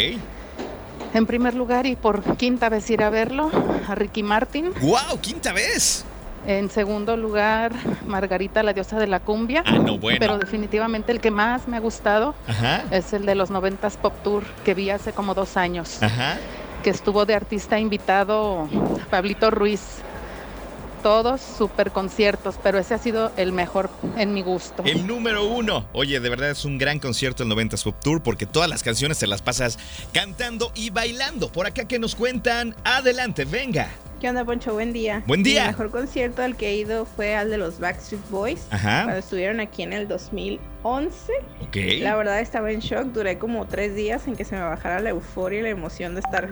En 1.14 1.26
primer 1.26 1.54
lugar, 1.54 1.86
y 1.86 1.96
por 1.96 2.36
quinta 2.36 2.68
vez 2.68 2.88
ir 2.90 3.02
a 3.02 3.10
verlo, 3.10 3.50
a 3.88 3.94
Ricky 3.94 4.22
Martin. 4.22 4.72
¡Wow! 4.80 5.20
¡Quinta 5.20 5.52
vez! 5.52 6.04
En 6.46 6.70
segundo 6.70 7.16
lugar, 7.16 7.72
Margarita, 8.06 8.62
la 8.62 8.72
diosa 8.72 8.98
de 8.98 9.06
la 9.06 9.20
cumbia. 9.20 9.62
Ah, 9.64 9.78
no, 9.78 9.98
bueno. 9.98 10.18
Pero 10.18 10.38
definitivamente 10.38 11.12
el 11.12 11.20
que 11.20 11.30
más 11.30 11.68
me 11.68 11.76
ha 11.76 11.80
gustado 11.80 12.34
Ajá. 12.48 12.84
es 12.90 13.12
el 13.12 13.26
de 13.26 13.34
los 13.34 13.50
90s 13.50 13.96
Pop 13.96 14.14
Tour 14.24 14.42
que 14.64 14.74
vi 14.74 14.90
hace 14.90 15.12
como 15.12 15.34
dos 15.34 15.56
años. 15.56 16.02
Ajá. 16.02 16.38
Que 16.82 16.90
estuvo 16.90 17.26
de 17.26 17.34
artista 17.36 17.78
invitado 17.78 18.68
Pablito 19.10 19.50
Ruiz. 19.52 19.80
Todos 21.02 21.40
super 21.40 21.90
conciertos, 21.90 22.56
pero 22.62 22.78
ese 22.78 22.94
ha 22.94 22.98
sido 22.98 23.32
el 23.36 23.52
mejor 23.52 23.90
en 24.16 24.32
mi 24.32 24.42
gusto. 24.42 24.84
El 24.86 25.04
número 25.04 25.44
uno. 25.44 25.84
Oye, 25.92 26.20
de 26.20 26.28
verdad 26.28 26.50
es 26.50 26.64
un 26.64 26.78
gran 26.78 27.00
concierto 27.00 27.42
el 27.42 27.50
90s 27.50 27.82
Pop 27.82 27.96
Tour 28.00 28.22
porque 28.22 28.46
todas 28.46 28.68
las 28.68 28.84
canciones 28.84 29.18
te 29.18 29.26
las 29.26 29.42
pasas 29.42 29.80
cantando 30.12 30.70
y 30.76 30.90
bailando. 30.90 31.50
Por 31.50 31.66
acá 31.66 31.86
que 31.86 31.98
nos 31.98 32.14
cuentan. 32.14 32.76
Adelante, 32.84 33.44
venga. 33.44 33.88
¿Qué 34.22 34.28
onda, 34.28 34.44
Poncho? 34.44 34.72
Buen 34.72 34.92
día. 34.92 35.24
Buen 35.26 35.42
día. 35.42 35.62
Mi 35.62 35.66
mejor 35.70 35.90
concierto 35.90 36.42
al 36.42 36.54
que 36.54 36.68
he 36.68 36.76
ido 36.76 37.06
fue 37.06 37.34
al 37.34 37.50
de 37.50 37.58
los 37.58 37.80
Backstreet 37.80 38.22
Boys. 38.30 38.68
Ajá. 38.70 39.02
Cuando 39.02 39.18
estuvieron 39.18 39.58
aquí 39.58 39.82
en 39.82 39.92
el 39.92 40.06
2011. 40.06 41.32
Ok. 41.60 41.76
La 41.98 42.14
verdad 42.14 42.38
estaba 42.38 42.70
en 42.70 42.78
shock. 42.78 43.06
Duré 43.06 43.38
como 43.38 43.66
tres 43.66 43.96
días 43.96 44.28
en 44.28 44.36
que 44.36 44.44
se 44.44 44.54
me 44.54 44.60
bajara 44.60 45.00
la 45.00 45.10
euforia 45.10 45.58
y 45.58 45.62
la 45.64 45.70
emoción 45.70 46.14
de 46.14 46.20
estar 46.20 46.50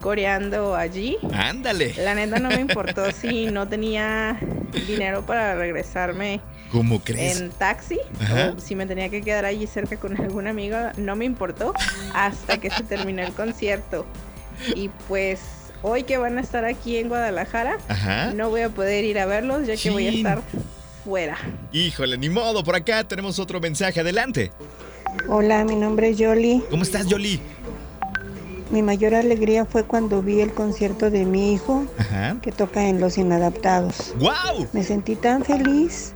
coreando 0.00 0.76
allí. 0.76 1.18
Ándale. 1.32 1.94
La 1.94 2.14
neta 2.14 2.38
no 2.38 2.48
me 2.48 2.60
importó 2.60 3.10
si 3.10 3.46
no 3.46 3.66
tenía 3.66 4.38
dinero 4.86 5.26
para 5.26 5.56
regresarme 5.56 6.40
¿Cómo 6.70 7.00
crees? 7.02 7.40
en 7.40 7.50
taxi 7.50 7.98
Ajá. 8.20 8.54
o 8.56 8.60
si 8.60 8.76
me 8.76 8.86
tenía 8.86 9.08
que 9.08 9.20
quedar 9.20 9.46
allí 9.46 9.66
cerca 9.66 9.96
con 9.96 10.16
algún 10.16 10.46
amigo, 10.46 10.76
no 10.96 11.16
me 11.16 11.24
importó 11.24 11.74
hasta 12.14 12.58
que 12.58 12.70
se 12.70 12.84
terminó 12.84 13.20
el 13.22 13.32
concierto. 13.32 14.06
Y 14.76 14.90
pues 15.08 15.40
hoy 15.82 16.02
que 16.04 16.18
van 16.18 16.38
a 16.38 16.40
estar 16.40 16.64
aquí 16.64 16.96
en 16.96 17.08
Guadalajara, 17.08 17.78
Ajá. 17.88 18.32
no 18.34 18.50
voy 18.50 18.62
a 18.62 18.68
poder 18.68 19.04
ir 19.04 19.18
a 19.18 19.26
verlos 19.26 19.66
ya 19.66 19.76
que 19.76 19.90
voy 19.90 20.06
a 20.06 20.10
estar 20.10 20.42
fuera. 21.04 21.36
Híjole, 21.72 22.18
ni 22.18 22.28
modo. 22.28 22.62
Por 22.62 22.76
acá 22.76 23.04
tenemos 23.04 23.38
otro 23.38 23.60
mensaje. 23.60 24.00
Adelante. 24.00 24.50
Hola, 25.28 25.64
mi 25.64 25.76
nombre 25.76 26.10
es 26.10 26.18
Yoli. 26.18 26.62
¿Cómo 26.70 26.82
estás, 26.82 27.06
Yoli? 27.06 27.40
Mi 28.70 28.82
mayor 28.82 29.14
alegría 29.16 29.64
fue 29.64 29.82
cuando 29.84 30.22
vi 30.22 30.40
el 30.40 30.52
concierto 30.52 31.10
de 31.10 31.24
mi 31.24 31.52
hijo 31.54 31.86
Ajá. 31.98 32.36
que 32.40 32.52
toca 32.52 32.86
en 32.86 33.00
Los 33.00 33.18
Inadaptados. 33.18 34.14
¡Wow! 34.18 34.68
Me 34.72 34.84
sentí 34.84 35.16
tan 35.16 35.44
feliz 35.44 36.12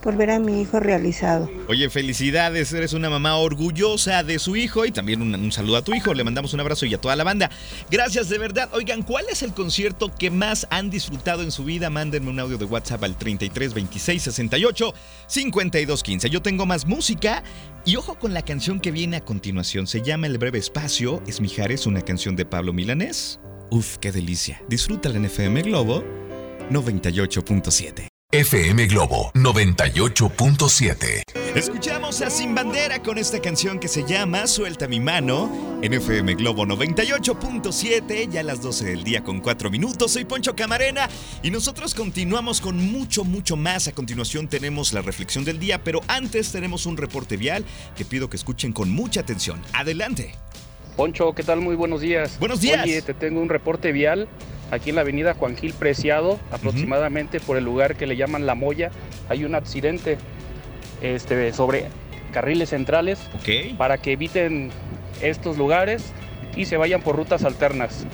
por 0.00 0.16
ver 0.16 0.30
a 0.30 0.38
mi 0.38 0.60
hijo 0.60 0.80
realizado. 0.80 1.50
Oye, 1.68 1.88
felicidades, 1.90 2.72
eres 2.72 2.92
una 2.92 3.10
mamá 3.10 3.36
orgullosa 3.36 4.22
de 4.22 4.38
su 4.38 4.56
hijo 4.56 4.84
y 4.84 4.90
también 4.90 5.22
un, 5.22 5.52
saludo 5.52 5.76
a 5.76 5.82
tu 5.82 5.94
hijo. 5.94 6.14
Le 6.14 6.24
mandamos 6.24 6.54
un 6.54 6.60
abrazo 6.60 6.86
y 6.86 6.94
a 6.94 7.00
toda 7.00 7.16
la 7.16 7.24
banda. 7.24 7.50
Gracias 7.90 8.28
de 8.28 8.38
verdad. 8.38 8.68
Oigan, 8.72 9.02
¿cuál 9.02 9.26
es 9.30 9.42
el 9.42 9.52
concierto 9.52 10.10
que 10.14 10.30
más 10.30 10.66
han 10.70 10.90
disfrutado 10.90 11.42
en 11.42 11.50
su 11.50 11.64
vida? 11.64 11.90
Mándenme 11.90 12.30
un 12.30 12.40
audio 12.40 12.58
de 12.58 12.64
WhatsApp 12.64 13.04
al 13.04 13.16
33 13.16 13.74
26 13.74 14.22
68 14.22 14.94
52 15.26 16.02
15. 16.02 16.30
Yo 16.30 16.42
tengo 16.42 16.66
más 16.66 16.86
música 16.86 17.42
y 17.84 17.96
ojo 17.96 18.18
con 18.18 18.34
la 18.34 18.42
canción 18.42 18.80
que 18.80 18.90
viene 18.90 19.18
a 19.18 19.24
continuación. 19.24 19.86
Se 19.86 20.02
llama 20.02 20.26
El 20.26 20.38
Breve 20.38 20.58
Espacio. 20.58 21.22
Es 21.26 21.40
Mijares, 21.40 21.86
una 21.86 22.02
canción 22.02 22.36
de 22.36 22.44
Pablo 22.44 22.72
Milanés. 22.72 23.40
Uf, 23.70 23.98
qué 23.98 24.10
delicia. 24.10 24.62
Disfrútala 24.68 25.16
en 25.16 25.26
FM 25.26 25.62
Globo 25.62 26.04
98.7. 26.70 28.09
FM 28.32 28.86
Globo 28.86 29.32
98.7. 29.34 31.24
Escuchamos 31.56 32.22
a 32.22 32.30
Sin 32.30 32.54
Bandera 32.54 33.02
con 33.02 33.18
esta 33.18 33.40
canción 33.40 33.80
que 33.80 33.88
se 33.88 34.04
llama 34.04 34.46
Suelta 34.46 34.86
mi 34.86 35.00
mano 35.00 35.80
en 35.82 35.94
FM 35.94 36.34
Globo 36.34 36.64
98.7, 36.64 38.28
ya 38.28 38.38
a 38.38 38.44
las 38.44 38.62
12 38.62 38.84
del 38.84 39.02
día 39.02 39.24
con 39.24 39.40
4 39.40 39.68
minutos. 39.68 40.12
Soy 40.12 40.24
Poncho 40.26 40.54
Camarena 40.54 41.08
y 41.42 41.50
nosotros 41.50 41.92
continuamos 41.92 42.60
con 42.60 42.76
mucho, 42.76 43.24
mucho 43.24 43.56
más. 43.56 43.88
A 43.88 43.92
continuación 43.92 44.46
tenemos 44.46 44.92
la 44.92 45.02
reflexión 45.02 45.44
del 45.44 45.58
día, 45.58 45.82
pero 45.82 46.00
antes 46.06 46.52
tenemos 46.52 46.86
un 46.86 46.98
reporte 46.98 47.36
vial 47.36 47.64
que 47.96 48.04
pido 48.04 48.30
que 48.30 48.36
escuchen 48.36 48.72
con 48.72 48.90
mucha 48.90 49.22
atención. 49.22 49.60
Adelante. 49.72 50.36
Poncho, 50.96 51.34
¿qué 51.34 51.42
tal? 51.42 51.62
Muy 51.62 51.74
buenos 51.74 52.00
días. 52.00 52.38
Buenos 52.38 52.60
días. 52.60 52.84
Oye, 52.84 53.02
te 53.02 53.12
tengo 53.12 53.40
un 53.40 53.48
reporte 53.48 53.90
vial 53.90 54.28
aquí 54.70 54.90
en 54.90 54.96
la 54.96 55.02
avenida 55.02 55.34
Juan 55.34 55.56
Gil 55.56 55.72
Preciado, 55.74 56.38
aproximadamente 56.50 57.40
por 57.40 57.56
el 57.56 57.64
lugar 57.64 57.96
que 57.96 58.06
le 58.06 58.16
llaman 58.16 58.46
La 58.46 58.54
Moya. 58.54 58.90
Hay 59.28 59.44
un 59.44 59.54
accidente 59.54 60.18
este, 61.02 61.52
sobre 61.52 61.86
carriles 62.32 62.70
centrales 62.70 63.18
para 63.76 63.98
que 63.98 64.12
eviten 64.12 64.70
estos 65.20 65.58
lugares 65.58 66.12
y 66.56 66.64
se 66.64 66.76
vayan 66.76 67.02
por 67.02 67.16
rutas 67.16 67.44
alternas. 67.44 68.06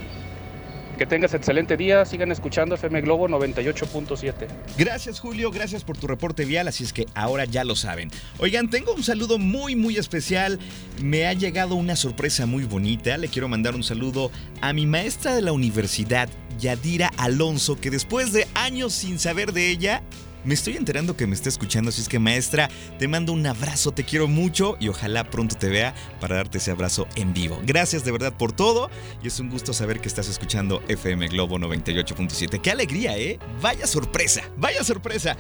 Que 0.97 1.05
tengas 1.05 1.35
excelente 1.35 1.77
día, 1.77 2.07
sigan 2.07 2.33
escuchando 2.33 2.75
FM 2.75 3.03
Globo 3.03 3.29
98.7. 3.29 4.47
Gracias 4.79 5.21
Julio, 5.21 5.51
gracias 5.51 5.85
por 5.85 5.99
tu 5.99 6.07
reporte 6.07 6.47
vial, 6.47 6.69
así 6.69 6.85
es 6.85 6.95
que 6.95 7.07
ahora 7.15 7.45
ya 7.45 7.65
lo 7.65 7.77
saben. 7.77 8.11
Oigan, 8.39 8.71
tengo 8.71 8.95
un 8.95 9.03
saludo 9.03 9.39
muy 9.39 9.77
muy 9.77 9.99
especial, 9.99 10.59
me 11.03 11.27
ha 11.27 11.35
llegado 11.35 11.75
una 11.75 11.97
sorpresa 11.97 12.47
muy 12.47 12.65
bonita, 12.65 13.19
le 13.19 13.29
quiero 13.29 13.47
mandar 13.47 13.75
un 13.75 13.83
saludo 13.83 14.31
a 14.63 14.73
mi 14.73 14.87
maestra 14.87 15.35
de 15.35 15.43
la 15.43 15.53
universidad, 15.53 16.31
Yadira 16.59 17.11
Alonso, 17.19 17.79
que 17.79 17.91
después 17.91 18.33
de 18.33 18.47
años 18.55 18.95
sin 18.95 19.19
saber 19.19 19.53
de 19.53 19.69
ella, 19.69 20.03
me 20.47 20.55
estoy 20.55 20.77
enterando 20.77 21.17
que 21.17 21.27
me 21.27 21.35
está 21.35 21.49
escuchando, 21.49 21.89
así 21.89 22.01
es 22.01 22.09
que 22.09 22.21
maestra, 22.21 22.71
te 23.01 23.09
mando 23.09 23.33
un 23.33 23.45
abrazo, 23.47 23.91
te 23.91 24.05
quiero 24.05 24.29
mucho 24.29 24.77
y 24.79 24.89
ojalá 24.89 25.25
pronto 25.25 25.57
te 25.57 25.69
vea 25.69 25.93
para 26.21 26.37
darte 26.37 26.59
ese 26.59 26.71
abrazo 26.71 27.09
en 27.17 27.35
vivo. 27.35 27.61
Gracias 27.65 28.05
de 28.05 28.13
verdad 28.13 28.33
por 28.33 28.53
todo 28.53 28.89
y 29.25 29.27
es 29.27 29.41
un 29.41 29.51
gusto 29.51 29.73
saber 29.73 30.01
que 30.01 30.07
estás 30.07 30.29
escuchando 30.29 30.83
FM 30.87 31.27
Globo 31.29 31.59
98.7. 31.59 32.61
¡Qué 32.61 32.71
alegría, 32.71 33.19
eh! 33.19 33.41
Vaya 33.61 33.89
sorpresa, 33.89 34.43
vaya 34.57 34.85
sorpresa. 34.85 35.37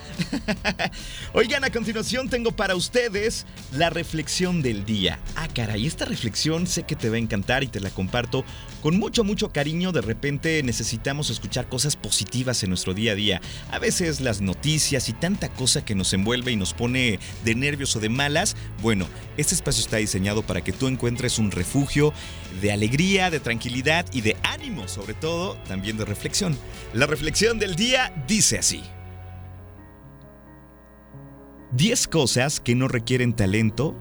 Oigan, 1.32 1.62
a 1.62 1.70
continuación 1.70 2.28
tengo 2.28 2.50
para 2.50 2.74
ustedes 2.74 3.46
la 3.72 3.90
reflexión 3.90 4.60
del 4.60 4.84
día. 4.84 5.20
Ah, 5.36 5.46
caray, 5.54 5.86
esta 5.86 6.04
reflexión 6.04 6.66
sé 6.66 6.82
que 6.82 6.96
te 6.96 7.10
va 7.10 7.14
a 7.14 7.20
encantar 7.20 7.62
y 7.62 7.68
te 7.68 7.78
la 7.78 7.90
comparto 7.90 8.44
con 8.82 8.98
mucho, 8.98 9.22
mucho 9.22 9.50
cariño. 9.52 9.92
De 9.92 10.00
repente 10.00 10.64
necesitamos 10.64 11.30
escuchar 11.30 11.68
cosas 11.68 11.94
positivas 11.94 12.64
en 12.64 12.70
nuestro 12.70 12.92
día 12.92 13.12
a 13.12 13.14
día. 13.14 13.40
A 13.70 13.78
veces 13.78 14.20
las 14.20 14.40
noticias 14.40 14.95
y 15.08 15.12
tanta 15.12 15.48
cosa 15.48 15.84
que 15.84 15.94
nos 15.94 16.12
envuelve 16.12 16.52
y 16.52 16.56
nos 16.56 16.72
pone 16.72 17.18
de 17.44 17.54
nervios 17.54 17.94
o 17.96 18.00
de 18.00 18.08
malas. 18.08 18.56
Bueno, 18.82 19.06
este 19.36 19.54
espacio 19.54 19.82
está 19.82 19.98
diseñado 19.98 20.42
para 20.42 20.62
que 20.62 20.72
tú 20.72 20.88
encuentres 20.88 21.38
un 21.38 21.50
refugio 21.50 22.12
de 22.60 22.72
alegría, 22.72 23.30
de 23.30 23.40
tranquilidad 23.40 24.06
y 24.12 24.22
de 24.22 24.36
ánimo, 24.42 24.88
sobre 24.88 25.14
todo 25.14 25.56
también 25.68 25.96
de 25.96 26.04
reflexión. 26.04 26.56
La 26.94 27.06
reflexión 27.06 27.58
del 27.58 27.76
día 27.76 28.12
dice 28.26 28.58
así. 28.58 28.82
10 31.72 32.08
cosas 32.08 32.58
que 32.58 32.74
no 32.74 32.88
requieren 32.88 33.34
talento 33.34 33.94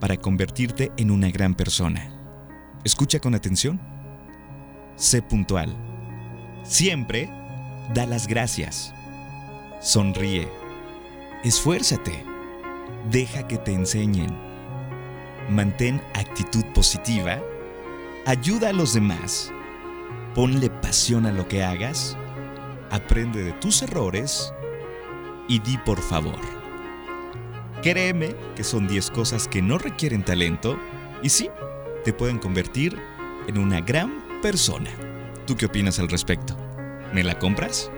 para 0.00 0.16
convertirte 0.16 0.92
en 0.96 1.10
una 1.10 1.30
gran 1.30 1.54
persona. 1.54 2.12
Escucha 2.84 3.18
con 3.18 3.34
atención. 3.34 3.80
Sé 4.96 5.22
puntual. 5.22 5.76
Siempre 6.62 7.28
da 7.94 8.06
las 8.06 8.26
gracias. 8.26 8.95
Sonríe. 9.80 10.48
Esfuérzate. 11.44 12.24
Deja 13.10 13.46
que 13.46 13.58
te 13.58 13.72
enseñen. 13.72 14.36
Mantén 15.50 16.00
actitud 16.14 16.64
positiva. 16.74 17.40
Ayuda 18.24 18.70
a 18.70 18.72
los 18.72 18.94
demás. 18.94 19.52
Ponle 20.34 20.70
pasión 20.70 21.26
a 21.26 21.32
lo 21.32 21.46
que 21.46 21.62
hagas. 21.62 22.16
Aprende 22.90 23.44
de 23.44 23.52
tus 23.52 23.82
errores. 23.82 24.52
Y 25.48 25.60
di 25.60 25.78
por 25.78 26.00
favor. 26.00 26.40
Créeme 27.82 28.34
que 28.56 28.64
son 28.64 28.88
10 28.88 29.10
cosas 29.10 29.46
que 29.46 29.62
no 29.62 29.78
requieren 29.78 30.24
talento 30.24 30.78
y 31.22 31.28
sí, 31.28 31.50
te 32.04 32.12
pueden 32.12 32.38
convertir 32.38 32.98
en 33.46 33.58
una 33.58 33.80
gran 33.80 34.40
persona. 34.42 34.90
¿Tú 35.46 35.56
qué 35.56 35.66
opinas 35.66 35.98
al 36.00 36.08
respecto? 36.08 36.56
¿Me 37.12 37.22
la 37.22 37.38
compras? 37.38 37.90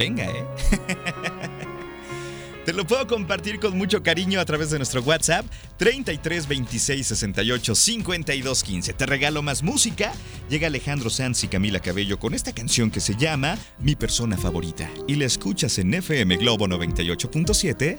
Venga, 0.00 0.24
¿eh? 0.24 0.44
Te 2.64 2.72
lo 2.72 2.86
puedo 2.86 3.06
compartir 3.06 3.60
con 3.60 3.76
mucho 3.76 4.02
cariño 4.02 4.40
a 4.40 4.46
través 4.46 4.70
de 4.70 4.78
nuestro 4.78 5.02
WhatsApp 5.02 5.44
33 5.76 6.48
26 6.48 7.06
68 7.06 7.74
52 7.74 8.62
15. 8.62 8.92
Te 8.94 9.04
regalo 9.04 9.42
más 9.42 9.62
música. 9.62 10.12
Llega 10.48 10.68
Alejandro 10.68 11.10
Sanz 11.10 11.44
y 11.44 11.48
Camila 11.48 11.80
Cabello 11.80 12.18
con 12.18 12.32
esta 12.32 12.54
canción 12.54 12.90
que 12.90 13.00
se 13.00 13.14
llama 13.14 13.58
Mi 13.78 13.94
persona 13.94 14.38
favorita 14.38 14.88
y 15.06 15.16
la 15.16 15.26
escuchas 15.26 15.78
en 15.78 15.92
FM 15.92 16.38
Globo 16.38 16.66
98.7 16.66 17.98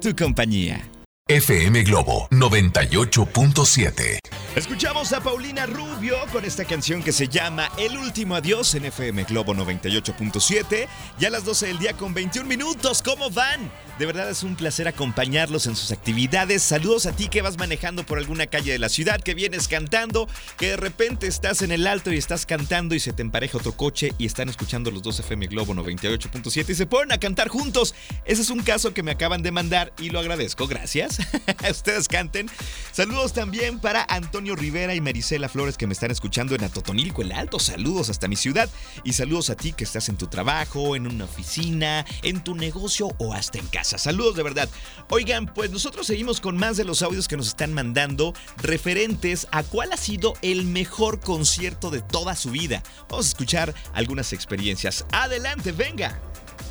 tu 0.00 0.16
compañía. 0.16 0.88
FM 1.28 1.82
Globo 1.82 2.28
98.7. 2.30 4.18
Escuchamos 4.56 5.12
a 5.12 5.20
Paulina 5.20 5.66
Rubio 5.66 6.16
con 6.30 6.44
esta 6.44 6.64
canción 6.64 7.02
que 7.02 7.10
se 7.10 7.26
llama 7.26 7.72
El 7.76 7.98
último 7.98 8.36
adiós 8.36 8.76
en 8.76 8.84
FM 8.84 9.24
Globo 9.24 9.52
98.7. 9.52 10.86
Ya 11.18 11.26
a 11.26 11.30
las 11.32 11.44
12 11.44 11.66
del 11.66 11.78
día 11.80 11.94
con 11.94 12.14
21 12.14 12.48
minutos. 12.48 13.02
¿Cómo 13.02 13.30
van? 13.30 13.68
De 13.98 14.06
verdad 14.06 14.30
es 14.30 14.44
un 14.44 14.54
placer 14.54 14.86
acompañarlos 14.86 15.66
en 15.66 15.74
sus 15.74 15.90
actividades. 15.90 16.62
Saludos 16.62 17.06
a 17.06 17.12
ti 17.14 17.28
que 17.28 17.42
vas 17.42 17.58
manejando 17.58 18.06
por 18.06 18.18
alguna 18.18 18.46
calle 18.46 18.70
de 18.70 18.78
la 18.78 18.88
ciudad, 18.88 19.20
que 19.20 19.34
vienes 19.34 19.66
cantando, 19.66 20.28
que 20.56 20.70
de 20.70 20.76
repente 20.76 21.26
estás 21.26 21.62
en 21.62 21.72
el 21.72 21.86
alto 21.86 22.12
y 22.12 22.16
estás 22.16 22.46
cantando 22.46 22.94
y 22.94 23.00
se 23.00 23.12
te 23.12 23.22
empareja 23.22 23.58
otro 23.58 23.72
coche 23.72 24.12
y 24.18 24.26
están 24.26 24.48
escuchando 24.48 24.92
los 24.92 25.02
dos 25.02 25.18
FM 25.18 25.48
Globo 25.48 25.74
98.7 25.74 26.70
y 26.70 26.74
se 26.74 26.86
ponen 26.86 27.10
a 27.10 27.18
cantar 27.18 27.48
juntos. 27.48 27.94
Ese 28.24 28.42
es 28.42 28.50
un 28.50 28.62
caso 28.62 28.94
que 28.94 29.02
me 29.02 29.10
acaban 29.10 29.42
de 29.42 29.50
mandar 29.50 29.92
y 29.98 30.10
lo 30.10 30.20
agradezco. 30.20 30.68
Gracias. 30.68 31.18
Ustedes 31.70 32.06
canten. 32.06 32.48
Saludos 32.92 33.32
también 33.32 33.80
para 33.80 34.04
Antonio 34.08 34.43
Rivera 34.52 34.94
y 34.94 35.00
Marisela 35.00 35.48
Flores 35.48 35.78
que 35.78 35.86
me 35.86 35.94
están 35.94 36.10
escuchando 36.10 36.54
en 36.54 36.62
Atotonilco, 36.62 37.22
el 37.22 37.32
Alto. 37.32 37.58
Saludos 37.58 38.10
hasta 38.10 38.28
mi 38.28 38.36
ciudad 38.36 38.68
y 39.02 39.14
saludos 39.14 39.48
a 39.48 39.56
ti 39.56 39.72
que 39.72 39.84
estás 39.84 40.10
en 40.10 40.16
tu 40.16 40.26
trabajo, 40.26 40.94
en 40.94 41.06
una 41.06 41.24
oficina, 41.24 42.04
en 42.22 42.44
tu 42.44 42.54
negocio 42.54 43.08
o 43.16 43.32
hasta 43.32 43.58
en 43.58 43.66
casa. 43.68 43.96
Saludos 43.96 44.36
de 44.36 44.42
verdad. 44.42 44.68
Oigan, 45.08 45.46
pues 45.46 45.70
nosotros 45.70 46.06
seguimos 46.06 46.42
con 46.42 46.58
más 46.58 46.76
de 46.76 46.84
los 46.84 47.00
audios 47.00 47.26
que 47.26 47.38
nos 47.38 47.48
están 47.48 47.72
mandando 47.72 48.34
referentes 48.58 49.48
a 49.50 49.62
cuál 49.62 49.92
ha 49.92 49.96
sido 49.96 50.34
el 50.42 50.66
mejor 50.66 51.20
concierto 51.20 51.90
de 51.90 52.02
toda 52.02 52.36
su 52.36 52.50
vida. 52.50 52.82
Vamos 53.08 53.24
a 53.24 53.28
escuchar 53.30 53.74
algunas 53.94 54.34
experiencias. 54.34 55.06
Adelante, 55.12 55.72
venga. 55.72 56.20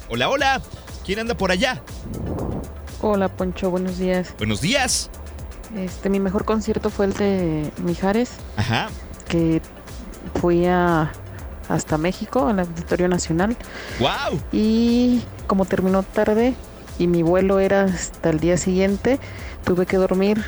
Hola, 0.10 0.30
hola. 0.30 0.62
¿Quién 1.03 1.20
anda 1.20 1.36
por 1.36 1.51
allá? 1.51 1.82
Hola, 3.01 3.27
Poncho, 3.27 3.70
buenos 3.70 3.98
días. 3.98 4.34
Buenos 4.38 4.62
días. 4.62 5.10
Este, 5.75 6.10
mi 6.10 6.20
mejor 6.20 6.46
concierto 6.46 6.89
fue 6.89 7.06
el 7.06 7.13
de 7.13 7.72
Mijares. 7.84 8.32
Ajá. 8.58 8.89
Que 9.27 9.62
fui 10.39 10.65
a 10.65 11.12
hasta 11.70 11.98
México, 11.98 12.48
al 12.48 12.60
Auditorio 12.60 13.08
Nacional. 13.08 13.56
¡Wow! 14.00 14.39
Y 14.51 15.24
como 15.48 15.65
terminó 15.65 16.03
tarde, 16.03 16.53
y 17.00 17.08
mi 17.08 17.24
vuelo 17.24 17.60
era 17.60 17.84
hasta 17.84 18.30
el 18.30 18.39
día 18.39 18.58
siguiente, 18.58 19.20
tuve 19.63 19.86
que 19.86 19.98
dormir 19.98 20.44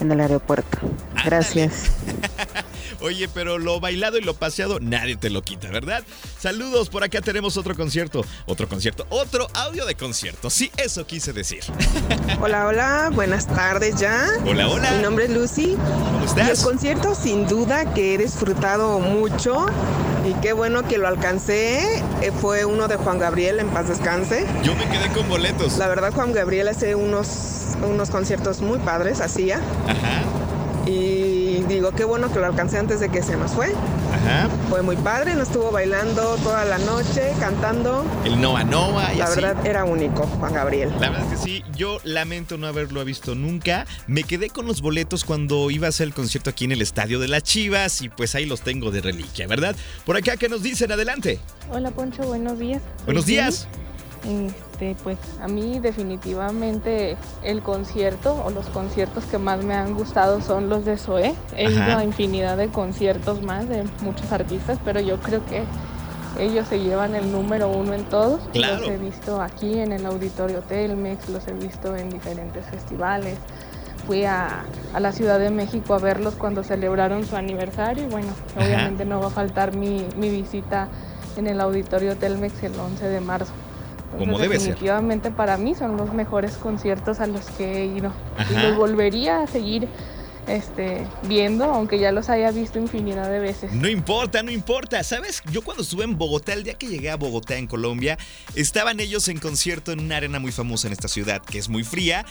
en 0.00 0.12
el 0.12 0.20
aeropuerto. 0.20 0.78
Gracias. 1.24 1.90
Oye, 3.00 3.28
pero 3.28 3.58
lo 3.58 3.80
bailado 3.80 4.18
y 4.18 4.22
lo 4.22 4.34
paseado 4.34 4.80
nadie 4.80 5.16
te 5.16 5.30
lo 5.30 5.42
quita, 5.42 5.68
¿verdad? 5.68 6.02
Saludos, 6.38 6.88
por 6.88 7.04
acá 7.04 7.20
tenemos 7.20 7.56
otro 7.56 7.76
concierto, 7.76 8.24
otro 8.46 8.68
concierto, 8.68 9.06
otro 9.10 9.48
audio 9.54 9.86
de 9.86 9.94
concierto. 9.94 10.50
Sí, 10.50 10.70
eso 10.76 11.06
quise 11.06 11.32
decir. 11.32 11.60
Hola, 12.40 12.66
hola, 12.66 13.10
buenas 13.12 13.46
tardes 13.46 13.96
ya. 13.96 14.26
Hola, 14.44 14.68
hola. 14.68 14.90
Mi 14.92 15.02
nombre 15.02 15.24
es 15.24 15.30
Lucy. 15.30 15.76
¿Cómo 15.76 16.24
estás? 16.24 16.58
el 16.58 16.64
concierto 16.64 17.14
sin 17.14 17.46
duda 17.46 17.92
que 17.94 18.14
he 18.14 18.18
disfrutado 18.18 18.98
mucho 18.98 19.66
y 20.28 20.32
qué 20.40 20.52
bueno 20.52 20.86
que 20.86 20.98
lo 20.98 21.08
alcancé. 21.08 22.02
Eh, 22.22 22.32
fue 22.40 22.64
uno 22.64 22.88
de 22.88 22.96
Juan 22.96 23.18
Gabriel, 23.18 23.60
en 23.60 23.68
paz 23.68 23.88
descanse. 23.88 24.46
Yo 24.62 24.74
me 24.74 24.88
quedé 24.88 25.08
con 25.12 25.28
boletos. 25.28 25.78
La 25.78 25.88
verdad, 25.88 26.12
Juan 26.12 26.32
Gabriel 26.32 26.68
hace 26.68 26.94
unos, 26.94 27.76
unos 27.82 28.10
conciertos 28.10 28.60
muy 28.60 28.78
padres, 28.78 29.20
hacía. 29.20 29.56
Ajá. 29.86 30.22
Y 30.86 31.37
digo, 31.68 31.92
qué 31.92 32.04
bueno 32.04 32.32
que 32.32 32.38
lo 32.38 32.46
alcancé 32.46 32.78
antes 32.78 33.00
de 33.00 33.08
que 33.10 33.22
se 33.22 33.36
nos 33.36 33.52
fue. 33.52 33.66
Ajá. 34.12 34.48
Fue 34.70 34.82
muy 34.82 34.96
padre, 34.96 35.34
nos 35.34 35.48
estuvo 35.48 35.70
bailando 35.70 36.36
toda 36.36 36.64
la 36.64 36.78
noche, 36.78 37.32
cantando. 37.40 38.04
El 38.24 38.40
Noa 38.40 38.64
Noa 38.64 39.12
y 39.14 39.18
La 39.18 39.24
así. 39.26 39.40
verdad 39.40 39.66
era 39.66 39.84
único, 39.84 40.22
Juan 40.38 40.54
Gabriel. 40.54 40.90
La 41.00 41.10
verdad 41.10 41.26
es 41.32 41.38
que 41.38 41.44
sí, 41.44 41.64
yo 41.76 41.98
lamento 42.04 42.56
no 42.58 42.66
haberlo 42.66 43.04
visto 43.04 43.34
nunca. 43.34 43.86
Me 44.06 44.24
quedé 44.24 44.50
con 44.50 44.66
los 44.66 44.80
boletos 44.80 45.24
cuando 45.24 45.70
iba 45.70 45.86
a 45.86 45.90
hacer 45.90 46.06
el 46.08 46.14
concierto 46.14 46.50
aquí 46.50 46.64
en 46.64 46.72
el 46.72 46.82
Estadio 46.82 47.18
de 47.20 47.28
las 47.28 47.42
Chivas 47.42 48.02
y 48.02 48.08
pues 48.08 48.34
ahí 48.34 48.46
los 48.46 48.62
tengo 48.62 48.90
de 48.90 49.00
reliquia, 49.00 49.46
¿verdad? 49.46 49.76
Por 50.06 50.16
acá, 50.16 50.36
¿qué 50.36 50.48
nos 50.48 50.62
dicen? 50.62 50.90
Adelante. 50.92 51.38
Hola 51.70 51.90
Poncho, 51.90 52.22
buenos 52.22 52.58
días. 52.58 52.82
Buenos 53.04 53.26
días. 53.26 53.68
Este, 54.24 54.96
pues 55.02 55.18
a 55.40 55.48
mí 55.48 55.78
definitivamente 55.78 57.16
el 57.42 57.62
concierto 57.62 58.34
o 58.44 58.50
los 58.50 58.66
conciertos 58.66 59.24
que 59.24 59.38
más 59.38 59.62
me 59.64 59.74
han 59.74 59.94
gustado 59.94 60.40
son 60.40 60.68
los 60.68 60.84
de 60.84 60.96
Zoé. 60.96 61.34
He 61.56 61.66
Ajá. 61.66 61.88
ido 61.88 61.98
a 61.98 62.04
infinidad 62.04 62.56
de 62.56 62.68
conciertos 62.68 63.42
más 63.42 63.68
de 63.68 63.84
muchos 64.02 64.30
artistas, 64.32 64.78
pero 64.84 65.00
yo 65.00 65.18
creo 65.20 65.44
que 65.46 65.64
ellos 66.38 66.68
se 66.68 66.78
llevan 66.80 67.14
el 67.14 67.32
número 67.32 67.68
uno 67.68 67.94
en 67.94 68.04
todos. 68.04 68.40
Claro. 68.52 68.78
Los 68.80 68.88
he 68.88 68.96
visto 68.98 69.40
aquí 69.40 69.78
en 69.80 69.92
el 69.92 70.06
Auditorio 70.06 70.60
Telmex, 70.60 71.28
los 71.28 71.46
he 71.48 71.52
visto 71.52 71.96
en 71.96 72.10
diferentes 72.10 72.64
festivales. 72.66 73.36
Fui 74.06 74.24
a, 74.24 74.64
a 74.94 75.00
la 75.00 75.12
Ciudad 75.12 75.38
de 75.38 75.50
México 75.50 75.94
a 75.94 75.98
verlos 75.98 76.34
cuando 76.34 76.64
celebraron 76.64 77.26
su 77.26 77.36
aniversario 77.36 78.04
y 78.04 78.08
bueno, 78.08 78.28
Ajá. 78.56 78.64
obviamente 78.64 79.04
no 79.04 79.20
va 79.20 79.26
a 79.26 79.30
faltar 79.30 79.76
mi, 79.76 80.06
mi 80.16 80.30
visita 80.30 80.88
en 81.36 81.46
el 81.46 81.60
Auditorio 81.60 82.16
Telmex 82.16 82.62
el 82.62 82.78
11 82.78 83.06
de 83.08 83.20
marzo. 83.20 83.52
Como 84.16 84.38
debe 84.38 84.58
ser. 84.58 84.68
definitivamente 84.70 85.30
para 85.30 85.58
mí 85.58 85.74
son 85.74 85.96
los 85.96 86.14
mejores 86.14 86.52
conciertos 86.52 87.20
a 87.20 87.26
los 87.26 87.44
que 87.50 87.82
he 87.82 87.86
ido. 87.86 88.12
Y 88.50 88.54
los 88.54 88.76
volvería 88.76 89.42
a 89.42 89.46
seguir 89.46 89.88
este, 90.48 91.06
viendo, 91.24 91.64
aunque 91.64 91.98
ya 91.98 92.10
los 92.10 92.28
haya 92.30 92.50
visto 92.50 92.78
infinidad 92.78 93.30
de 93.30 93.38
veces. 93.38 93.72
No 93.72 93.88
importa, 93.88 94.42
no 94.42 94.50
importa. 94.50 95.02
¿Sabes? 95.04 95.42
Yo 95.52 95.62
cuando 95.62 95.82
estuve 95.82 96.04
en 96.04 96.16
Bogotá, 96.16 96.54
el 96.54 96.64
día 96.64 96.74
que 96.74 96.86
llegué 96.86 97.10
a 97.10 97.16
Bogotá, 97.16 97.56
en 97.56 97.66
Colombia, 97.66 98.18
estaban 98.54 99.00
ellos 99.00 99.28
en 99.28 99.38
concierto 99.38 99.92
en 99.92 100.00
una 100.00 100.16
arena 100.16 100.38
muy 100.38 100.52
famosa 100.52 100.86
en 100.86 100.94
esta 100.94 101.08
ciudad, 101.08 101.42
que 101.42 101.58
es 101.58 101.68
muy 101.68 101.84
fría. 101.84 102.24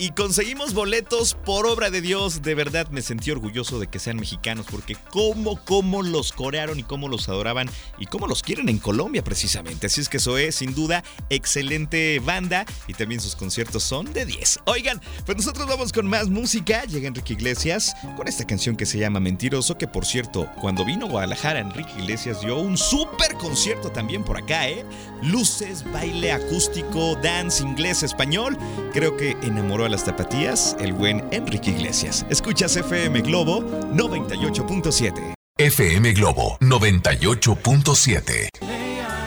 Y 0.00 0.10
conseguimos 0.10 0.74
boletos 0.74 1.34
por 1.34 1.66
obra 1.66 1.90
de 1.90 2.00
Dios. 2.00 2.42
De 2.42 2.54
verdad 2.54 2.88
me 2.90 3.02
sentí 3.02 3.32
orgulloso 3.32 3.80
de 3.80 3.88
que 3.88 3.98
sean 3.98 4.16
mexicanos 4.16 4.66
porque 4.70 4.96
cómo, 5.10 5.58
cómo 5.64 6.02
los 6.02 6.32
corearon 6.32 6.78
y 6.78 6.84
cómo 6.84 7.08
los 7.08 7.28
adoraban 7.28 7.68
y 7.98 8.06
cómo 8.06 8.28
los 8.28 8.44
quieren 8.44 8.68
en 8.68 8.78
Colombia 8.78 9.24
precisamente. 9.24 9.88
Así 9.88 10.00
es 10.00 10.08
que 10.08 10.18
eso 10.18 10.38
es 10.38 10.54
sin 10.54 10.72
duda 10.72 11.02
excelente 11.30 12.20
banda 12.20 12.64
y 12.86 12.94
también 12.94 13.20
sus 13.20 13.34
conciertos 13.34 13.82
son 13.82 14.12
de 14.12 14.24
10. 14.24 14.60
Oigan, 14.66 15.00
pues 15.26 15.36
nosotros 15.36 15.66
vamos 15.66 15.92
con 15.92 16.06
más 16.06 16.28
música. 16.28 16.84
Llega 16.84 17.08
Enrique 17.08 17.32
Iglesias 17.32 17.96
con 18.16 18.28
esta 18.28 18.46
canción 18.46 18.76
que 18.76 18.86
se 18.86 18.98
llama 18.98 19.18
Mentiroso, 19.18 19.78
que 19.78 19.88
por 19.88 20.06
cierto, 20.06 20.48
cuando 20.60 20.84
vino 20.84 21.06
a 21.06 21.08
Guadalajara, 21.08 21.58
Enrique 21.58 21.90
Iglesias 21.98 22.40
dio 22.40 22.56
un 22.56 22.78
súper 22.78 23.34
concierto 23.34 23.90
también 23.90 24.22
por 24.22 24.36
acá, 24.36 24.68
¿eh? 24.68 24.84
Luces, 25.24 25.84
baile 25.92 26.30
acústico, 26.30 27.16
dance, 27.16 27.64
inglés, 27.64 28.04
español. 28.04 28.56
Creo 28.92 29.16
que 29.16 29.32
enamoró 29.42 29.87
las 29.88 30.04
tapatías 30.04 30.76
el 30.80 30.92
buen 30.92 31.24
Enrique 31.30 31.70
Iglesias. 31.70 32.26
Escuchas 32.30 32.76
FM 32.76 33.20
Globo 33.22 33.62
98.7. 33.94 35.34
FM 35.58 36.12
Globo 36.12 36.56
98.7. 36.60 38.48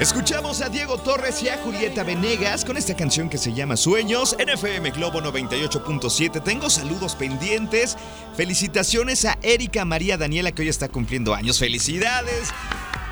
Escuchamos 0.01 0.61
a 0.61 0.69
Diego 0.69 0.97
Torres 0.97 1.43
y 1.43 1.49
a 1.49 1.57
Julieta 1.59 2.03
Venegas 2.03 2.65
con 2.65 2.75
esta 2.75 2.95
canción 2.95 3.29
que 3.29 3.37
se 3.37 3.53
llama 3.53 3.77
Sueños 3.77 4.35
en 4.39 4.49
FM 4.49 4.89
Globo 4.89 5.21
98.7. 5.21 6.41
Tengo 6.41 6.71
saludos 6.71 7.15
pendientes. 7.15 7.97
Felicitaciones 8.35 9.25
a 9.25 9.37
Erika 9.43 9.85
María 9.85 10.17
Daniela 10.17 10.51
que 10.53 10.63
hoy 10.63 10.69
está 10.69 10.89
cumpliendo 10.89 11.35
años. 11.35 11.59
Felicidades. 11.59 12.51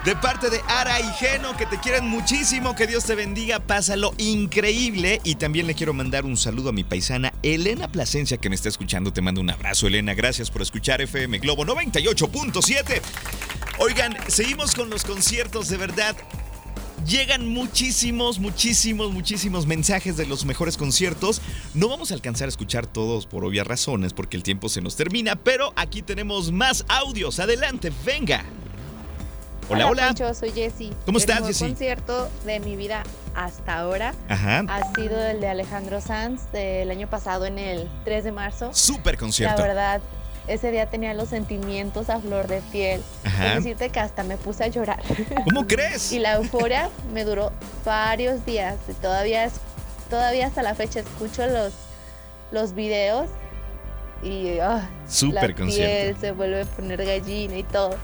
De 0.06 0.16
parte 0.16 0.50
de 0.50 0.62
Ara 0.66 1.02
y 1.02 1.12
Geno, 1.20 1.58
que 1.58 1.66
te 1.66 1.78
quieren 1.78 2.08
muchísimo, 2.08 2.74
que 2.74 2.88
Dios 2.88 3.04
te 3.04 3.16
bendiga, 3.16 3.60
pásalo 3.60 4.14
increíble. 4.18 5.20
Y 5.26 5.36
también 5.36 5.68
le 5.68 5.74
quiero 5.74 5.94
mandar 5.94 6.24
un 6.24 6.38
saludo 6.38 6.70
a 6.70 6.72
mi 6.72 6.86
paisana 6.86 7.34
Elena 7.44 7.90
Plasencia, 7.90 8.38
que 8.38 8.48
me 8.48 8.56
está 8.56 8.70
escuchando. 8.70 9.12
Te 9.12 9.22
mando 9.22 9.42
un 9.42 9.50
abrazo, 9.50 9.88
Elena. 9.88 10.14
Gracias 10.14 10.52
por 10.52 10.62
escuchar 10.62 11.02
FM 11.02 11.40
Globo 11.40 11.66
98.7. 11.66 13.02
Oigan, 13.80 14.16
seguimos 14.28 14.74
con 14.74 14.90
los 14.90 15.04
conciertos, 15.04 15.68
de 15.68 15.76
verdad. 15.76 16.16
Llegan 17.06 17.50
muchísimos, 17.50 18.40
muchísimos, 18.40 19.12
muchísimos 19.12 19.68
mensajes 19.68 20.16
de 20.16 20.26
los 20.26 20.46
mejores 20.46 20.78
conciertos. 20.78 21.42
No 21.74 21.90
vamos 21.90 22.12
a 22.12 22.14
alcanzar 22.14 22.48
a 22.48 22.50
escuchar 22.50 22.88
todos 22.88 23.26
por 23.26 23.44
obvias 23.44 23.68
razones, 23.68 24.14
porque 24.14 24.38
el 24.38 24.44
tiempo 24.44 24.70
se 24.70 24.82
nos 24.82 24.96
termina, 24.96 25.36
pero 25.36 25.74
aquí 25.76 26.02
tenemos 26.02 26.54
más 26.54 26.86
audios. 26.88 27.40
Adelante, 27.40 27.92
venga. 28.06 28.46
Hola, 29.70 29.88
hola. 29.88 30.08
Poncho, 30.08 30.34
soy 30.34 30.52
Jessy. 30.52 30.92
¿Cómo 31.06 31.18
estás, 31.20 31.40
El 31.40 31.46
Jessy? 31.48 31.66
concierto 31.66 32.30
de 32.46 32.60
mi 32.60 32.76
vida 32.76 33.04
hasta 33.36 33.78
ahora 33.78 34.14
Ajá. 34.28 34.64
ha 34.68 34.94
sido 34.96 35.24
el 35.24 35.40
de 35.42 35.48
Alejandro 35.48 36.02
Sanz 36.02 36.52
del 36.52 36.90
año 36.90 37.08
pasado 37.08 37.46
en 37.46 37.60
el 37.60 37.88
3 38.04 38.24
de 38.24 38.32
marzo. 38.32 38.72
Súper 38.74 39.18
concierto. 39.18 39.62
La 39.62 39.68
verdad, 39.68 40.02
ese 40.48 40.72
día 40.72 40.88
tenía 40.88 41.14
los 41.14 41.30
sentimientos 41.30 42.10
a 42.10 42.20
flor 42.20 42.48
de 42.48 42.62
piel. 42.72 43.04
Ajá. 43.24 43.56
Decirte 43.56 43.90
que 43.90 44.00
hasta 44.00 44.24
me 44.24 44.38
puse 44.38 44.64
a 44.64 44.68
llorar. 44.68 45.02
¿Cómo 45.46 45.68
crees? 45.68 46.12
Y 46.12 46.20
la 46.20 46.34
euforia 46.34 46.90
me 47.14 47.24
duró 47.24 47.52
varios 47.86 48.44
días. 48.46 48.76
Y 48.90 48.94
todavía, 48.94 49.46
es- 49.46 49.60
todavía 50.10 50.48
hasta 50.48 50.64
la 50.64 50.74
fecha 50.74 51.02
escucho 51.02 51.46
los, 51.46 51.74
los 52.52 52.74
videos 52.74 53.30
y 54.24 54.58
ah, 54.60 54.90
Súper 55.08 55.52
la 55.52 55.56
concierto. 55.56 55.94
piel 56.04 56.18
se 56.20 56.32
vuelve 56.32 56.62
a 56.64 56.66
poner 56.66 57.06
gallina 57.06 57.56
y 57.56 57.64
todo. 57.64 57.96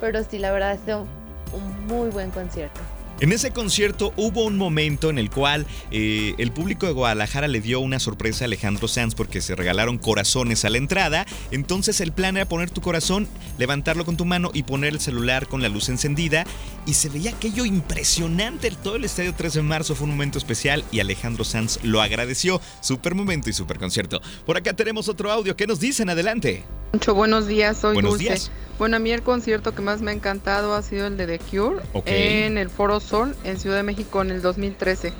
Pero 0.00 0.24
sí, 0.24 0.38
la 0.38 0.52
verdad 0.52 0.78
sido 0.84 1.06
un 1.52 1.86
muy 1.86 2.10
buen 2.10 2.30
concierto. 2.30 2.80
En 3.20 3.32
ese 3.32 3.50
concierto 3.50 4.14
hubo 4.16 4.46
un 4.46 4.56
momento 4.56 5.10
en 5.10 5.18
el 5.18 5.28
cual 5.28 5.66
eh, 5.90 6.34
el 6.38 6.52
público 6.52 6.86
de 6.86 6.92
Guadalajara 6.92 7.48
le 7.48 7.60
dio 7.60 7.78
una 7.78 8.00
sorpresa 8.00 8.44
a 8.44 8.46
Alejandro 8.46 8.88
Sanz 8.88 9.14
porque 9.14 9.42
se 9.42 9.54
regalaron 9.54 9.98
corazones 9.98 10.64
a 10.64 10.70
la 10.70 10.78
entrada. 10.78 11.26
Entonces 11.50 12.00
el 12.00 12.12
plan 12.12 12.38
era 12.38 12.48
poner 12.48 12.70
tu 12.70 12.80
corazón, 12.80 13.28
levantarlo 13.58 14.06
con 14.06 14.16
tu 14.16 14.24
mano 14.24 14.50
y 14.54 14.62
poner 14.62 14.94
el 14.94 15.00
celular 15.00 15.48
con 15.48 15.60
la 15.60 15.68
luz 15.68 15.90
encendida. 15.90 16.46
Y 16.86 16.94
se 16.94 17.10
veía 17.10 17.32
aquello 17.32 17.66
impresionante. 17.66 18.70
Todo 18.70 18.96
el 18.96 19.04
estadio 19.04 19.34
3 19.34 19.52
de 19.52 19.62
marzo 19.62 19.94
fue 19.94 20.04
un 20.04 20.12
momento 20.12 20.38
especial 20.38 20.82
y 20.90 21.00
Alejandro 21.00 21.44
Sanz 21.44 21.78
lo 21.82 22.00
agradeció. 22.00 22.62
Super 22.80 23.14
momento 23.14 23.50
y 23.50 23.52
super 23.52 23.78
concierto. 23.78 24.22
Por 24.46 24.56
acá 24.56 24.72
tenemos 24.72 25.10
otro 25.10 25.30
audio. 25.30 25.54
¿Qué 25.56 25.66
nos 25.66 25.78
dicen? 25.78 26.08
Adelante. 26.08 26.64
Mucho 26.92 27.14
buenos 27.14 27.46
días, 27.46 27.76
soy 27.76 27.94
Buenos 27.94 28.12
Dulce. 28.12 28.24
días. 28.24 28.50
Bueno, 28.78 28.96
a 28.96 28.98
mí 29.00 29.10
el 29.10 29.22
concierto 29.22 29.74
que 29.74 29.82
más 29.82 30.00
me 30.00 30.10
ha 30.10 30.14
encantado 30.14 30.74
ha 30.74 30.82
sido 30.82 31.06
el 31.06 31.16
de 31.16 31.26
The 31.26 31.38
Cure 31.38 31.82
en 32.06 32.56
el 32.58 32.70
Foro 32.70 32.98
Sol 32.98 33.36
en 33.44 33.58
Ciudad 33.60 33.76
de 33.76 33.82
México 33.82 34.22
en 34.22 34.30
el 34.30 34.42
2013. 34.42 35.12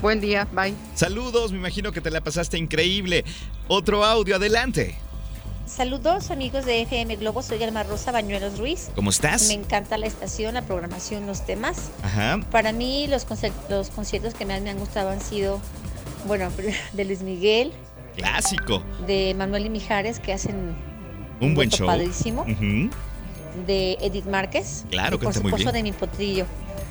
Buen 0.00 0.20
día, 0.20 0.48
bye. 0.52 0.74
Saludos, 0.94 1.52
me 1.52 1.58
imagino 1.58 1.92
que 1.92 2.00
te 2.00 2.10
la 2.10 2.20
pasaste 2.20 2.56
increíble. 2.56 3.24
Otro 3.68 4.04
audio, 4.04 4.36
adelante. 4.36 4.96
Saludos 5.66 6.30
amigos 6.30 6.64
de 6.64 6.80
FM 6.82 7.16
Globo, 7.16 7.42
soy 7.42 7.62
Alma 7.62 7.82
Rosa 7.82 8.10
Bañuelos 8.10 8.58
Ruiz. 8.58 8.88
¿Cómo 8.94 9.10
estás? 9.10 9.48
Me 9.48 9.54
encanta 9.54 9.98
la 9.98 10.06
estación, 10.06 10.54
la 10.54 10.62
programación, 10.62 11.26
los 11.26 11.44
temas. 11.44 11.90
Ajá. 12.02 12.40
Para 12.50 12.72
mí 12.72 13.06
los, 13.06 13.26
los 13.68 13.90
conciertos 13.90 14.32
que 14.34 14.46
más 14.46 14.62
me 14.62 14.70
han 14.70 14.78
gustado 14.78 15.10
han 15.10 15.20
sido, 15.20 15.60
bueno, 16.26 16.50
de 16.94 17.04
Luis 17.04 17.20
Miguel, 17.20 17.72
Clásico. 18.16 18.82
de 19.06 19.34
Manuel 19.36 19.66
y 19.66 19.70
Mijares, 19.70 20.20
que 20.20 20.32
hacen 20.32 20.74
Un 21.40 21.54
buen 21.54 21.70
show. 21.70 21.86
padrísimo, 21.86 22.44
de 23.66 23.98
Edith 24.00 24.26
Márquez. 24.26 24.84
Claro, 24.90 25.16
y 25.16 25.18
por 25.18 25.26
muy 25.26 25.34
supuesto 25.34 25.72
bien. 25.72 25.72
de 25.72 25.82
Mi 25.82 25.92
Potrillo, 25.92 26.46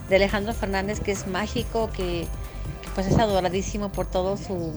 de 0.10 0.16
Alejandro 0.16 0.54
Fernández, 0.54 1.00
que 1.00 1.12
es 1.12 1.28
mágico, 1.28 1.90
que, 1.92 2.26
que, 2.82 2.90
pues 2.96 3.08
es 3.08 3.18
adoradísimo 3.18 3.92
por 3.92 4.06
todo 4.08 4.38
su, 4.38 4.74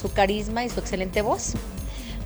su 0.00 0.12
carisma 0.12 0.64
y 0.64 0.70
su 0.70 0.80
excelente 0.80 1.22
voz. 1.22 1.54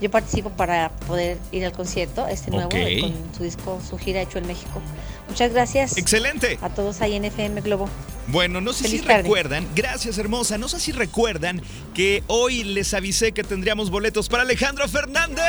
Yo 0.01 0.11
participo 0.11 0.51
para 0.51 0.91
poder 1.07 1.39
ir 1.53 1.65
al 1.65 1.71
concierto, 1.73 2.27
este 2.27 2.51
nuevo, 2.51 2.71
con 2.71 3.15
su 3.37 3.45
disco, 3.45 3.81
su 3.89 3.99
gira 3.99 4.21
hecho 4.21 4.39
en 4.39 4.49
México. 4.49 4.81
Muchas 5.29 5.53
gracias. 5.53 5.97
Excelente. 5.97 6.59
A 6.61 6.71
todos 6.71 7.01
ahí 7.03 7.15
en 7.15 7.25
FM 7.25 7.61
Globo. 7.61 7.89
Bueno, 8.27 8.61
no 8.61 8.73
sé 8.73 8.85
Feliz 8.85 9.01
si 9.03 9.07
tarde. 9.07 9.23
recuerdan, 9.23 9.67
gracias 9.77 10.19
hermosa, 10.19 10.59
no 10.59 10.69
sé 10.69 10.81
si 10.81 10.91
recuerdan 10.93 11.63
que 11.95 12.25
hoy 12.27 12.65
les 12.65 12.95
avisé 12.95 13.33
que 13.33 13.45
tendríamos 13.45 13.91
boletos 13.91 14.29
para 14.29 14.43
Alejandro 14.43 14.89
Fernández. 14.89 15.45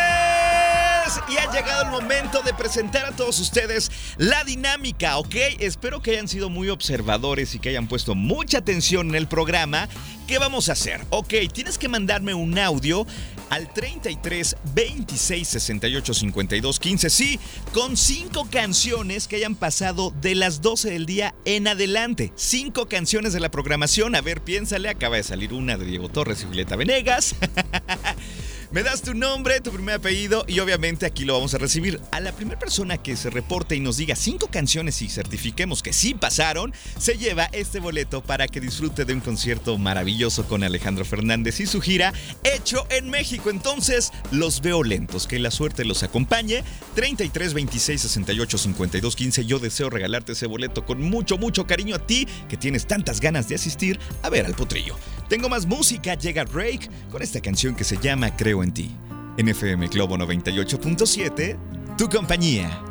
Y 1.27 1.35
ha 1.37 1.51
llegado 1.51 1.83
el 1.83 1.91
momento 1.91 2.41
de 2.43 2.53
presentar 2.53 3.05
a 3.05 3.11
todos 3.11 3.37
ustedes 3.39 3.91
la 4.17 4.45
dinámica, 4.45 5.17
¿ok? 5.17 5.35
Espero 5.59 6.01
que 6.01 6.11
hayan 6.11 6.29
sido 6.29 6.49
muy 6.49 6.69
observadores 6.69 7.53
y 7.55 7.59
que 7.59 7.69
hayan 7.69 7.87
puesto 7.87 8.15
mucha 8.15 8.59
atención 8.59 9.09
en 9.09 9.15
el 9.15 9.27
programa. 9.27 9.89
¿Qué 10.27 10.37
vamos 10.37 10.69
a 10.69 10.73
hacer? 10.73 11.01
Ok, 11.09 11.33
tienes 11.51 11.77
que 11.77 11.89
mandarme 11.89 12.33
un 12.33 12.57
audio 12.57 13.05
al 13.49 13.73
33 13.73 14.55
26 14.73 15.45
68 15.45 16.13
52 16.13 16.79
15. 16.79 17.09
Sí, 17.09 17.39
con 17.73 17.97
cinco 17.97 18.47
canciones 18.49 19.27
que 19.27 19.35
hayan 19.35 19.55
pasado 19.55 20.13
de 20.21 20.35
las 20.35 20.61
12 20.61 20.89
del 20.89 21.05
día 21.05 21.35
en 21.43 21.67
adelante. 21.67 22.31
Cinco 22.35 22.87
canciones 22.87 23.33
de 23.33 23.41
la 23.41 23.51
programación. 23.51 24.15
A 24.15 24.21
ver, 24.21 24.39
piénsale, 24.39 24.87
acaba 24.87 25.17
de 25.17 25.23
salir 25.23 25.51
una 25.51 25.75
de 25.77 25.85
Diego 25.85 26.07
Torres 26.07 26.41
y 26.43 26.45
Julieta 26.45 26.77
Venegas. 26.77 27.35
Me 28.73 28.81
das 28.81 29.03
tu 29.03 29.13
nombre, 29.13 29.61
tu 29.61 29.71
primer 29.71 29.97
apellido 29.97 30.45
y 30.47 30.59
obviamente 30.59 31.05
aquí 31.05 31.25
lo 31.25 31.35
vamos 31.35 31.53
a 31.53 31.59
recibir. 31.59 32.01
A 32.09 32.19
la 32.19 32.31
primera 32.31 32.57
persona 32.57 32.97
que 32.97 33.15
se 33.15 33.29
reporte 33.29 33.75
y 33.75 33.79
nos 33.79 33.97
diga 33.97 34.15
cinco 34.15 34.47
canciones 34.47 34.99
y 35.03 35.09
certifiquemos 35.09 35.83
que 35.83 35.93
sí 35.93 36.15
pasaron, 36.15 36.73
se 36.97 37.19
lleva 37.19 37.43
este 37.51 37.79
boleto 37.79 38.23
para 38.23 38.47
que 38.47 38.59
disfrute 38.59 39.05
de 39.05 39.13
un 39.13 39.19
concierto 39.19 39.77
maravilloso 39.77 40.47
con 40.47 40.63
Alejandro 40.63 41.05
Fernández 41.05 41.59
y 41.59 41.67
su 41.67 41.81
gira 41.81 42.13
hecho 42.43 42.87
en 42.89 43.11
México. 43.11 43.51
Entonces, 43.51 44.11
los 44.31 44.59
veo 44.59 44.81
lentos. 44.81 45.27
Que 45.27 45.37
la 45.37 45.51
suerte 45.51 45.85
los 45.85 46.01
acompañe. 46.01 46.63
33 46.95 47.53
26 47.53 48.01
68 48.01 48.57
52 48.57 49.15
15. 49.15 49.45
Yo 49.45 49.59
deseo 49.59 49.91
regalarte 49.91 50.31
ese 50.31 50.47
boleto 50.47 50.83
con 50.83 50.99
mucho, 50.99 51.37
mucho 51.37 51.67
cariño 51.67 51.95
a 51.95 52.07
ti 52.07 52.27
que 52.49 52.57
tienes 52.57 52.87
tantas 52.87 53.21
ganas 53.21 53.47
de 53.47 53.53
asistir 53.53 53.99
a 54.23 54.31
ver 54.31 54.47
al 54.47 54.55
potrillo. 54.55 54.95
Tengo 55.29 55.47
más 55.47 55.65
música, 55.65 56.15
llega 56.15 56.43
Drake 56.43 56.89
con 57.11 57.21
esta 57.21 57.39
canción 57.39 57.75
que 57.75 57.83
se 57.83 57.97
llama 57.97 58.35
Creo 58.35 58.62
en 58.63 58.73
ti. 58.73 58.97
En 59.37 59.49
FM 59.49 59.87
Globo 59.87 60.17
98.7, 60.17 61.57
tu 61.97 62.09
compañía. 62.09 62.83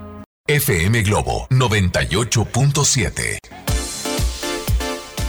FM 0.47 1.03
Globo 1.03 1.47
98.7. 1.51 3.72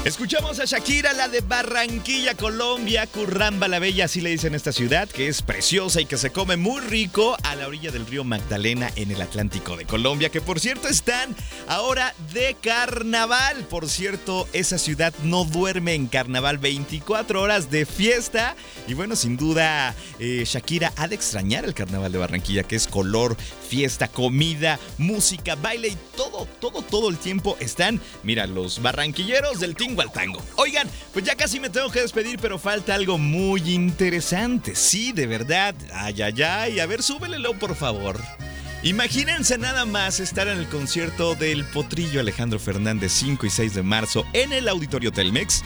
Escuchamos 0.05 0.59
a 0.59 0.65
Shakira, 0.65 1.13
la 1.13 1.29
de 1.29 1.39
Barranquilla, 1.39 2.35
Colombia, 2.35 3.07
Curramba 3.07 3.69
la 3.69 3.79
Bella, 3.79 4.03
así 4.03 4.19
le 4.19 4.31
dicen 4.31 4.53
esta 4.53 4.73
ciudad, 4.73 5.07
que 5.07 5.29
es 5.29 5.41
preciosa 5.41 6.01
y 6.01 6.05
que 6.05 6.17
se 6.17 6.29
come 6.29 6.57
muy 6.57 6.81
rico 6.81 7.37
a 7.41 7.55
la 7.55 7.69
orilla 7.69 7.89
del 7.89 8.05
río 8.05 8.25
Magdalena 8.25 8.91
en 8.97 9.11
el 9.11 9.21
Atlántico 9.21 9.77
de 9.77 9.85
Colombia, 9.85 10.27
que 10.27 10.41
por 10.41 10.59
cierto 10.59 10.89
están 10.89 11.33
ahora 11.69 12.13
de 12.33 12.57
carnaval. 12.61 13.65
Por 13.69 13.87
cierto, 13.87 14.45
esa 14.51 14.77
ciudad 14.77 15.13
no 15.23 15.45
duerme 15.45 15.93
en 15.93 16.07
carnaval 16.07 16.57
24 16.57 17.41
horas 17.41 17.71
de 17.71 17.85
fiesta. 17.85 18.57
Y 18.89 18.95
bueno, 18.95 19.15
sin 19.15 19.37
duda, 19.37 19.95
eh, 20.19 20.43
Shakira 20.45 20.91
ha 20.97 21.07
de 21.07 21.15
extrañar 21.15 21.63
el 21.63 21.73
carnaval 21.73 22.11
de 22.11 22.17
Barranquilla, 22.17 22.63
que 22.63 22.75
es 22.75 22.87
color, 22.87 23.37
fiesta, 23.69 24.09
comida, 24.09 24.79
música, 24.97 25.55
baile 25.55 25.87
y 25.87 25.97
todo, 26.17 26.45
todo, 26.59 26.81
todo 26.81 27.09
el 27.09 27.17
tiempo 27.17 27.55
están, 27.61 28.01
mira, 28.21 28.47
los 28.47 28.81
barranquilleros 28.81 29.61
del 29.61 29.77
al 30.01 30.11
tango. 30.11 30.41
Oigan, 30.55 30.89
pues 31.13 31.25
ya 31.25 31.35
casi 31.35 31.59
me 31.59 31.69
tengo 31.69 31.91
que 31.91 32.01
despedir, 32.01 32.39
pero 32.39 32.57
falta 32.57 32.95
algo 32.95 33.17
muy 33.17 33.73
interesante. 33.73 34.75
Sí, 34.75 35.11
de 35.11 35.27
verdad. 35.27 35.75
Ay, 35.93 36.21
ay, 36.21 36.41
ay. 36.41 36.79
A 36.79 36.85
ver, 36.85 37.03
súbelelo, 37.03 37.53
por 37.59 37.75
favor. 37.75 38.19
Imagínense 38.83 39.57
nada 39.57 39.85
más 39.85 40.19
estar 40.19 40.49
en 40.49 40.57
el 40.57 40.67
concierto 40.67 41.35
del 41.35 41.63
Potrillo 41.63 42.19
Alejandro 42.19 42.59
Fernández 42.59 43.13
5 43.13 43.45
y 43.45 43.49
6 43.49 43.75
de 43.75 43.81
marzo 43.81 44.25
en 44.33 44.51
el 44.51 44.67
Auditorio 44.67 45.11
Telmex. 45.13 45.63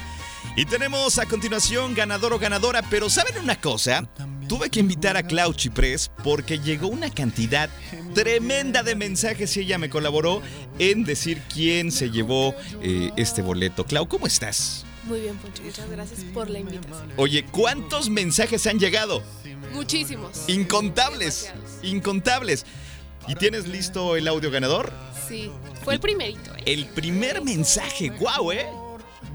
Y 0.55 0.65
tenemos 0.65 1.19
a 1.19 1.25
continuación 1.25 1.93
ganador 1.93 2.33
o 2.33 2.39
ganadora, 2.39 2.81
pero 2.89 3.09
¿saben 3.09 3.37
una 3.37 3.59
cosa? 3.59 4.09
Tuve 4.47 4.69
que 4.69 4.79
invitar 4.79 5.17
a 5.17 5.23
Clau 5.23 5.53
Chiprés 5.53 6.09
porque 6.23 6.59
llegó 6.59 6.87
una 6.87 7.09
cantidad 7.11 7.69
tremenda 8.15 8.81
de 8.81 8.95
mensajes 8.95 9.55
y 9.57 9.61
ella 9.61 9.77
me 9.77 9.89
colaboró 9.89 10.41
en 10.79 11.03
decir 11.03 11.41
quién 11.53 11.91
se 11.91 12.09
llevó 12.09 12.55
eh, 12.81 13.11
este 13.17 13.41
boleto. 13.41 13.85
Clau, 13.85 14.07
¿cómo 14.07 14.25
estás? 14.25 14.85
Muy 15.03 15.21
bien, 15.21 15.37
Poncho, 15.37 15.63
muchas 15.63 15.89
gracias 15.89 16.21
por 16.33 16.49
la 16.49 16.59
invitación. 16.59 17.13
Oye, 17.17 17.45
¿cuántos 17.45 18.09
mensajes 18.09 18.65
han 18.67 18.79
llegado? 18.79 19.23
Muchísimos. 19.73 20.47
Incontables, 20.47 21.53
incontables. 21.83 22.65
¿Y 23.27 23.35
tienes 23.35 23.67
listo 23.67 24.15
el 24.15 24.27
audio 24.27 24.49
ganador? 24.49 24.91
Sí, 25.27 25.51
fue 25.83 25.93
el 25.95 25.99
primerito, 25.99 26.55
¿eh? 26.55 26.63
El 26.65 26.85
primer 26.87 27.41
mensaje, 27.43 28.09
guau, 28.09 28.51
¿eh? 28.51 28.65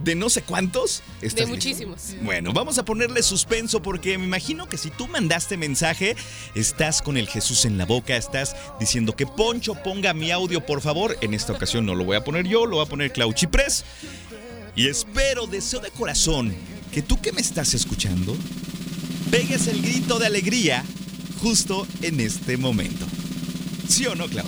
De 0.03 0.15
no 0.15 0.29
sé 0.31 0.43
cuántos. 0.43 1.03
De 1.21 1.47
muchísimos. 1.47 2.15
Bueno, 2.23 2.53
vamos 2.53 2.79
a 2.79 2.85
ponerle 2.85 3.23
suspenso 3.23 3.81
porque 3.83 4.19
me 4.19 4.25
imagino 4.25 4.69
que 4.69 4.77
si 4.77 4.91
tú 4.91 5.07
mandaste 5.07 5.57
mensaje, 5.57 6.17
estás 6.55 7.03
con 7.03 7.17
el 7.17 7.29
Jesús 7.29 7.65
en 7.65 7.79
la 7.79 7.87
boca, 7.87 8.17
estás 8.17 8.57
diciendo 8.81 9.15
que 9.15 9.27
Poncho 9.27 9.75
ponga 9.83 10.13
mi 10.13 10.31
audio, 10.31 10.65
por 10.65 10.81
favor. 10.81 11.17
En 11.21 11.35
esta 11.35 11.53
ocasión 11.53 11.87
no 11.87 11.95
lo 11.95 12.05
voy 12.05 12.17
a 12.17 12.25
poner 12.25 12.49
yo, 12.49 12.67
lo 12.67 12.79
va 12.79 12.85
a 12.85 12.87
poner 12.87 13.13
Clau 13.13 13.33
Chiprés. 13.33 13.85
Y 14.75 14.89
espero, 14.89 15.47
deseo 15.47 15.81
de 15.81 15.91
corazón, 15.91 16.55
que 16.93 17.03
tú 17.03 17.21
que 17.21 17.33
me 17.33 17.41
estás 17.41 17.75
escuchando, 17.75 18.37
pegues 19.31 19.67
el 19.67 19.83
grito 19.83 20.19
de 20.19 20.27
alegría 20.27 20.85
justo 21.41 21.87
en 22.01 22.21
este 22.21 22.57
momento. 22.57 23.07
¿Sí 23.89 24.07
o 24.07 24.15
no, 24.15 24.27
Clau? 24.27 24.47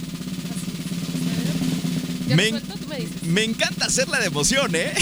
¿Ya 2.27 2.37
Me, 2.37 2.49
suelto? 2.51 2.75
Tú 2.79 2.89
me 2.89 2.97
dices. 2.99 3.23
me 3.25 3.45
encanta 3.45 3.87
hacerla 3.87 4.19
de 4.21 4.27
emoción, 4.27 4.75
¿eh? 4.75 4.95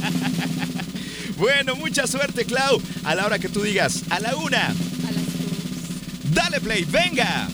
bueno, 1.36 1.76
mucha 1.76 2.06
suerte, 2.06 2.44
Clau. 2.44 2.80
A 3.04 3.14
la 3.14 3.26
hora 3.26 3.38
que 3.38 3.48
tú 3.48 3.62
digas, 3.62 4.02
a 4.10 4.20
la 4.20 4.36
una. 4.36 4.74
Dale 6.32 6.60
play, 6.60 6.84
venga. 6.84 7.48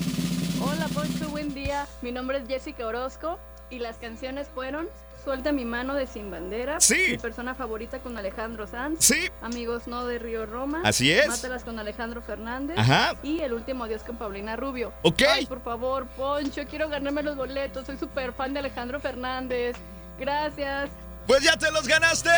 Hola 0.60 0.88
Poncho, 0.88 1.28
buen 1.28 1.54
día. 1.54 1.86
Mi 2.02 2.12
nombre 2.12 2.38
es 2.38 2.48
Jessica 2.48 2.86
Orozco 2.86 3.38
y 3.70 3.78
las 3.78 3.96
canciones 3.96 4.48
fueron 4.54 4.88
Suelta 5.26 5.50
mi 5.50 5.64
mano 5.64 5.94
de 5.94 6.06
Sin 6.06 6.30
Bandera. 6.30 6.80
Sí. 6.80 7.06
Mi 7.10 7.18
persona 7.18 7.56
favorita 7.56 7.98
con 7.98 8.16
Alejandro 8.16 8.68
Sanz. 8.68 9.04
Sí. 9.04 9.28
Amigos 9.42 9.88
no 9.88 10.06
de 10.06 10.20
Río 10.20 10.46
Roma. 10.46 10.82
Así 10.84 11.10
es. 11.10 11.26
Mátalas 11.26 11.64
con 11.64 11.80
Alejandro 11.80 12.22
Fernández. 12.22 12.78
Ajá. 12.78 13.16
Y 13.24 13.40
El 13.40 13.52
último 13.52 13.82
adiós 13.82 14.04
con 14.04 14.16
Paulina 14.18 14.54
Rubio. 14.54 14.92
Ok. 15.02 15.22
Ay, 15.28 15.46
por 15.46 15.60
favor, 15.64 16.06
Poncho, 16.16 16.62
quiero 16.70 16.88
ganarme 16.88 17.24
los 17.24 17.34
boletos. 17.34 17.86
Soy 17.86 17.96
súper 17.96 18.34
fan 18.34 18.52
de 18.52 18.60
Alejandro 18.60 19.00
Fernández. 19.00 19.74
Gracias. 20.16 20.90
Pues 21.26 21.42
ya 21.42 21.56
te 21.56 21.72
los 21.72 21.88
ganaste. 21.88 22.30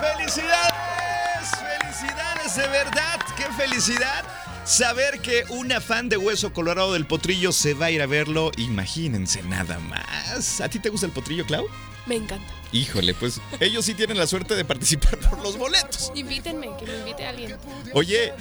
¡Felicidades! 0.00 1.48
¡Felicidades 1.78 2.56
de 2.56 2.66
verdad! 2.66 3.20
¡Qué 3.36 3.44
felicidad! 3.52 4.24
Saber 4.64 5.20
que 5.20 5.44
una 5.48 5.80
fan 5.80 6.08
de 6.08 6.16
Hueso 6.16 6.52
Colorado 6.52 6.92
del 6.92 7.06
Potrillo 7.06 7.52
se 7.52 7.74
va 7.74 7.86
a 7.86 7.90
ir 7.90 8.00
a 8.00 8.06
verlo, 8.06 8.52
imagínense 8.56 9.42
nada 9.42 9.78
más. 9.80 10.60
¿A 10.60 10.68
ti 10.68 10.78
te 10.78 10.88
gusta 10.88 11.06
el 11.06 11.12
Potrillo, 11.12 11.44
Clau? 11.46 11.66
Me 12.06 12.16
encanta. 12.16 12.46
Híjole, 12.72 13.12
pues 13.14 13.40
ellos 13.60 13.84
sí 13.84 13.94
tienen 13.94 14.18
la 14.18 14.26
suerte 14.26 14.54
de 14.56 14.64
participar 14.64 15.18
por 15.18 15.40
los 15.42 15.58
boletos. 15.58 16.10
Invítenme, 16.14 16.68
que 16.78 16.86
me 16.86 16.96
invite 16.98 17.26
a 17.26 17.30
alguien. 17.30 17.56
Oye, 17.92 18.32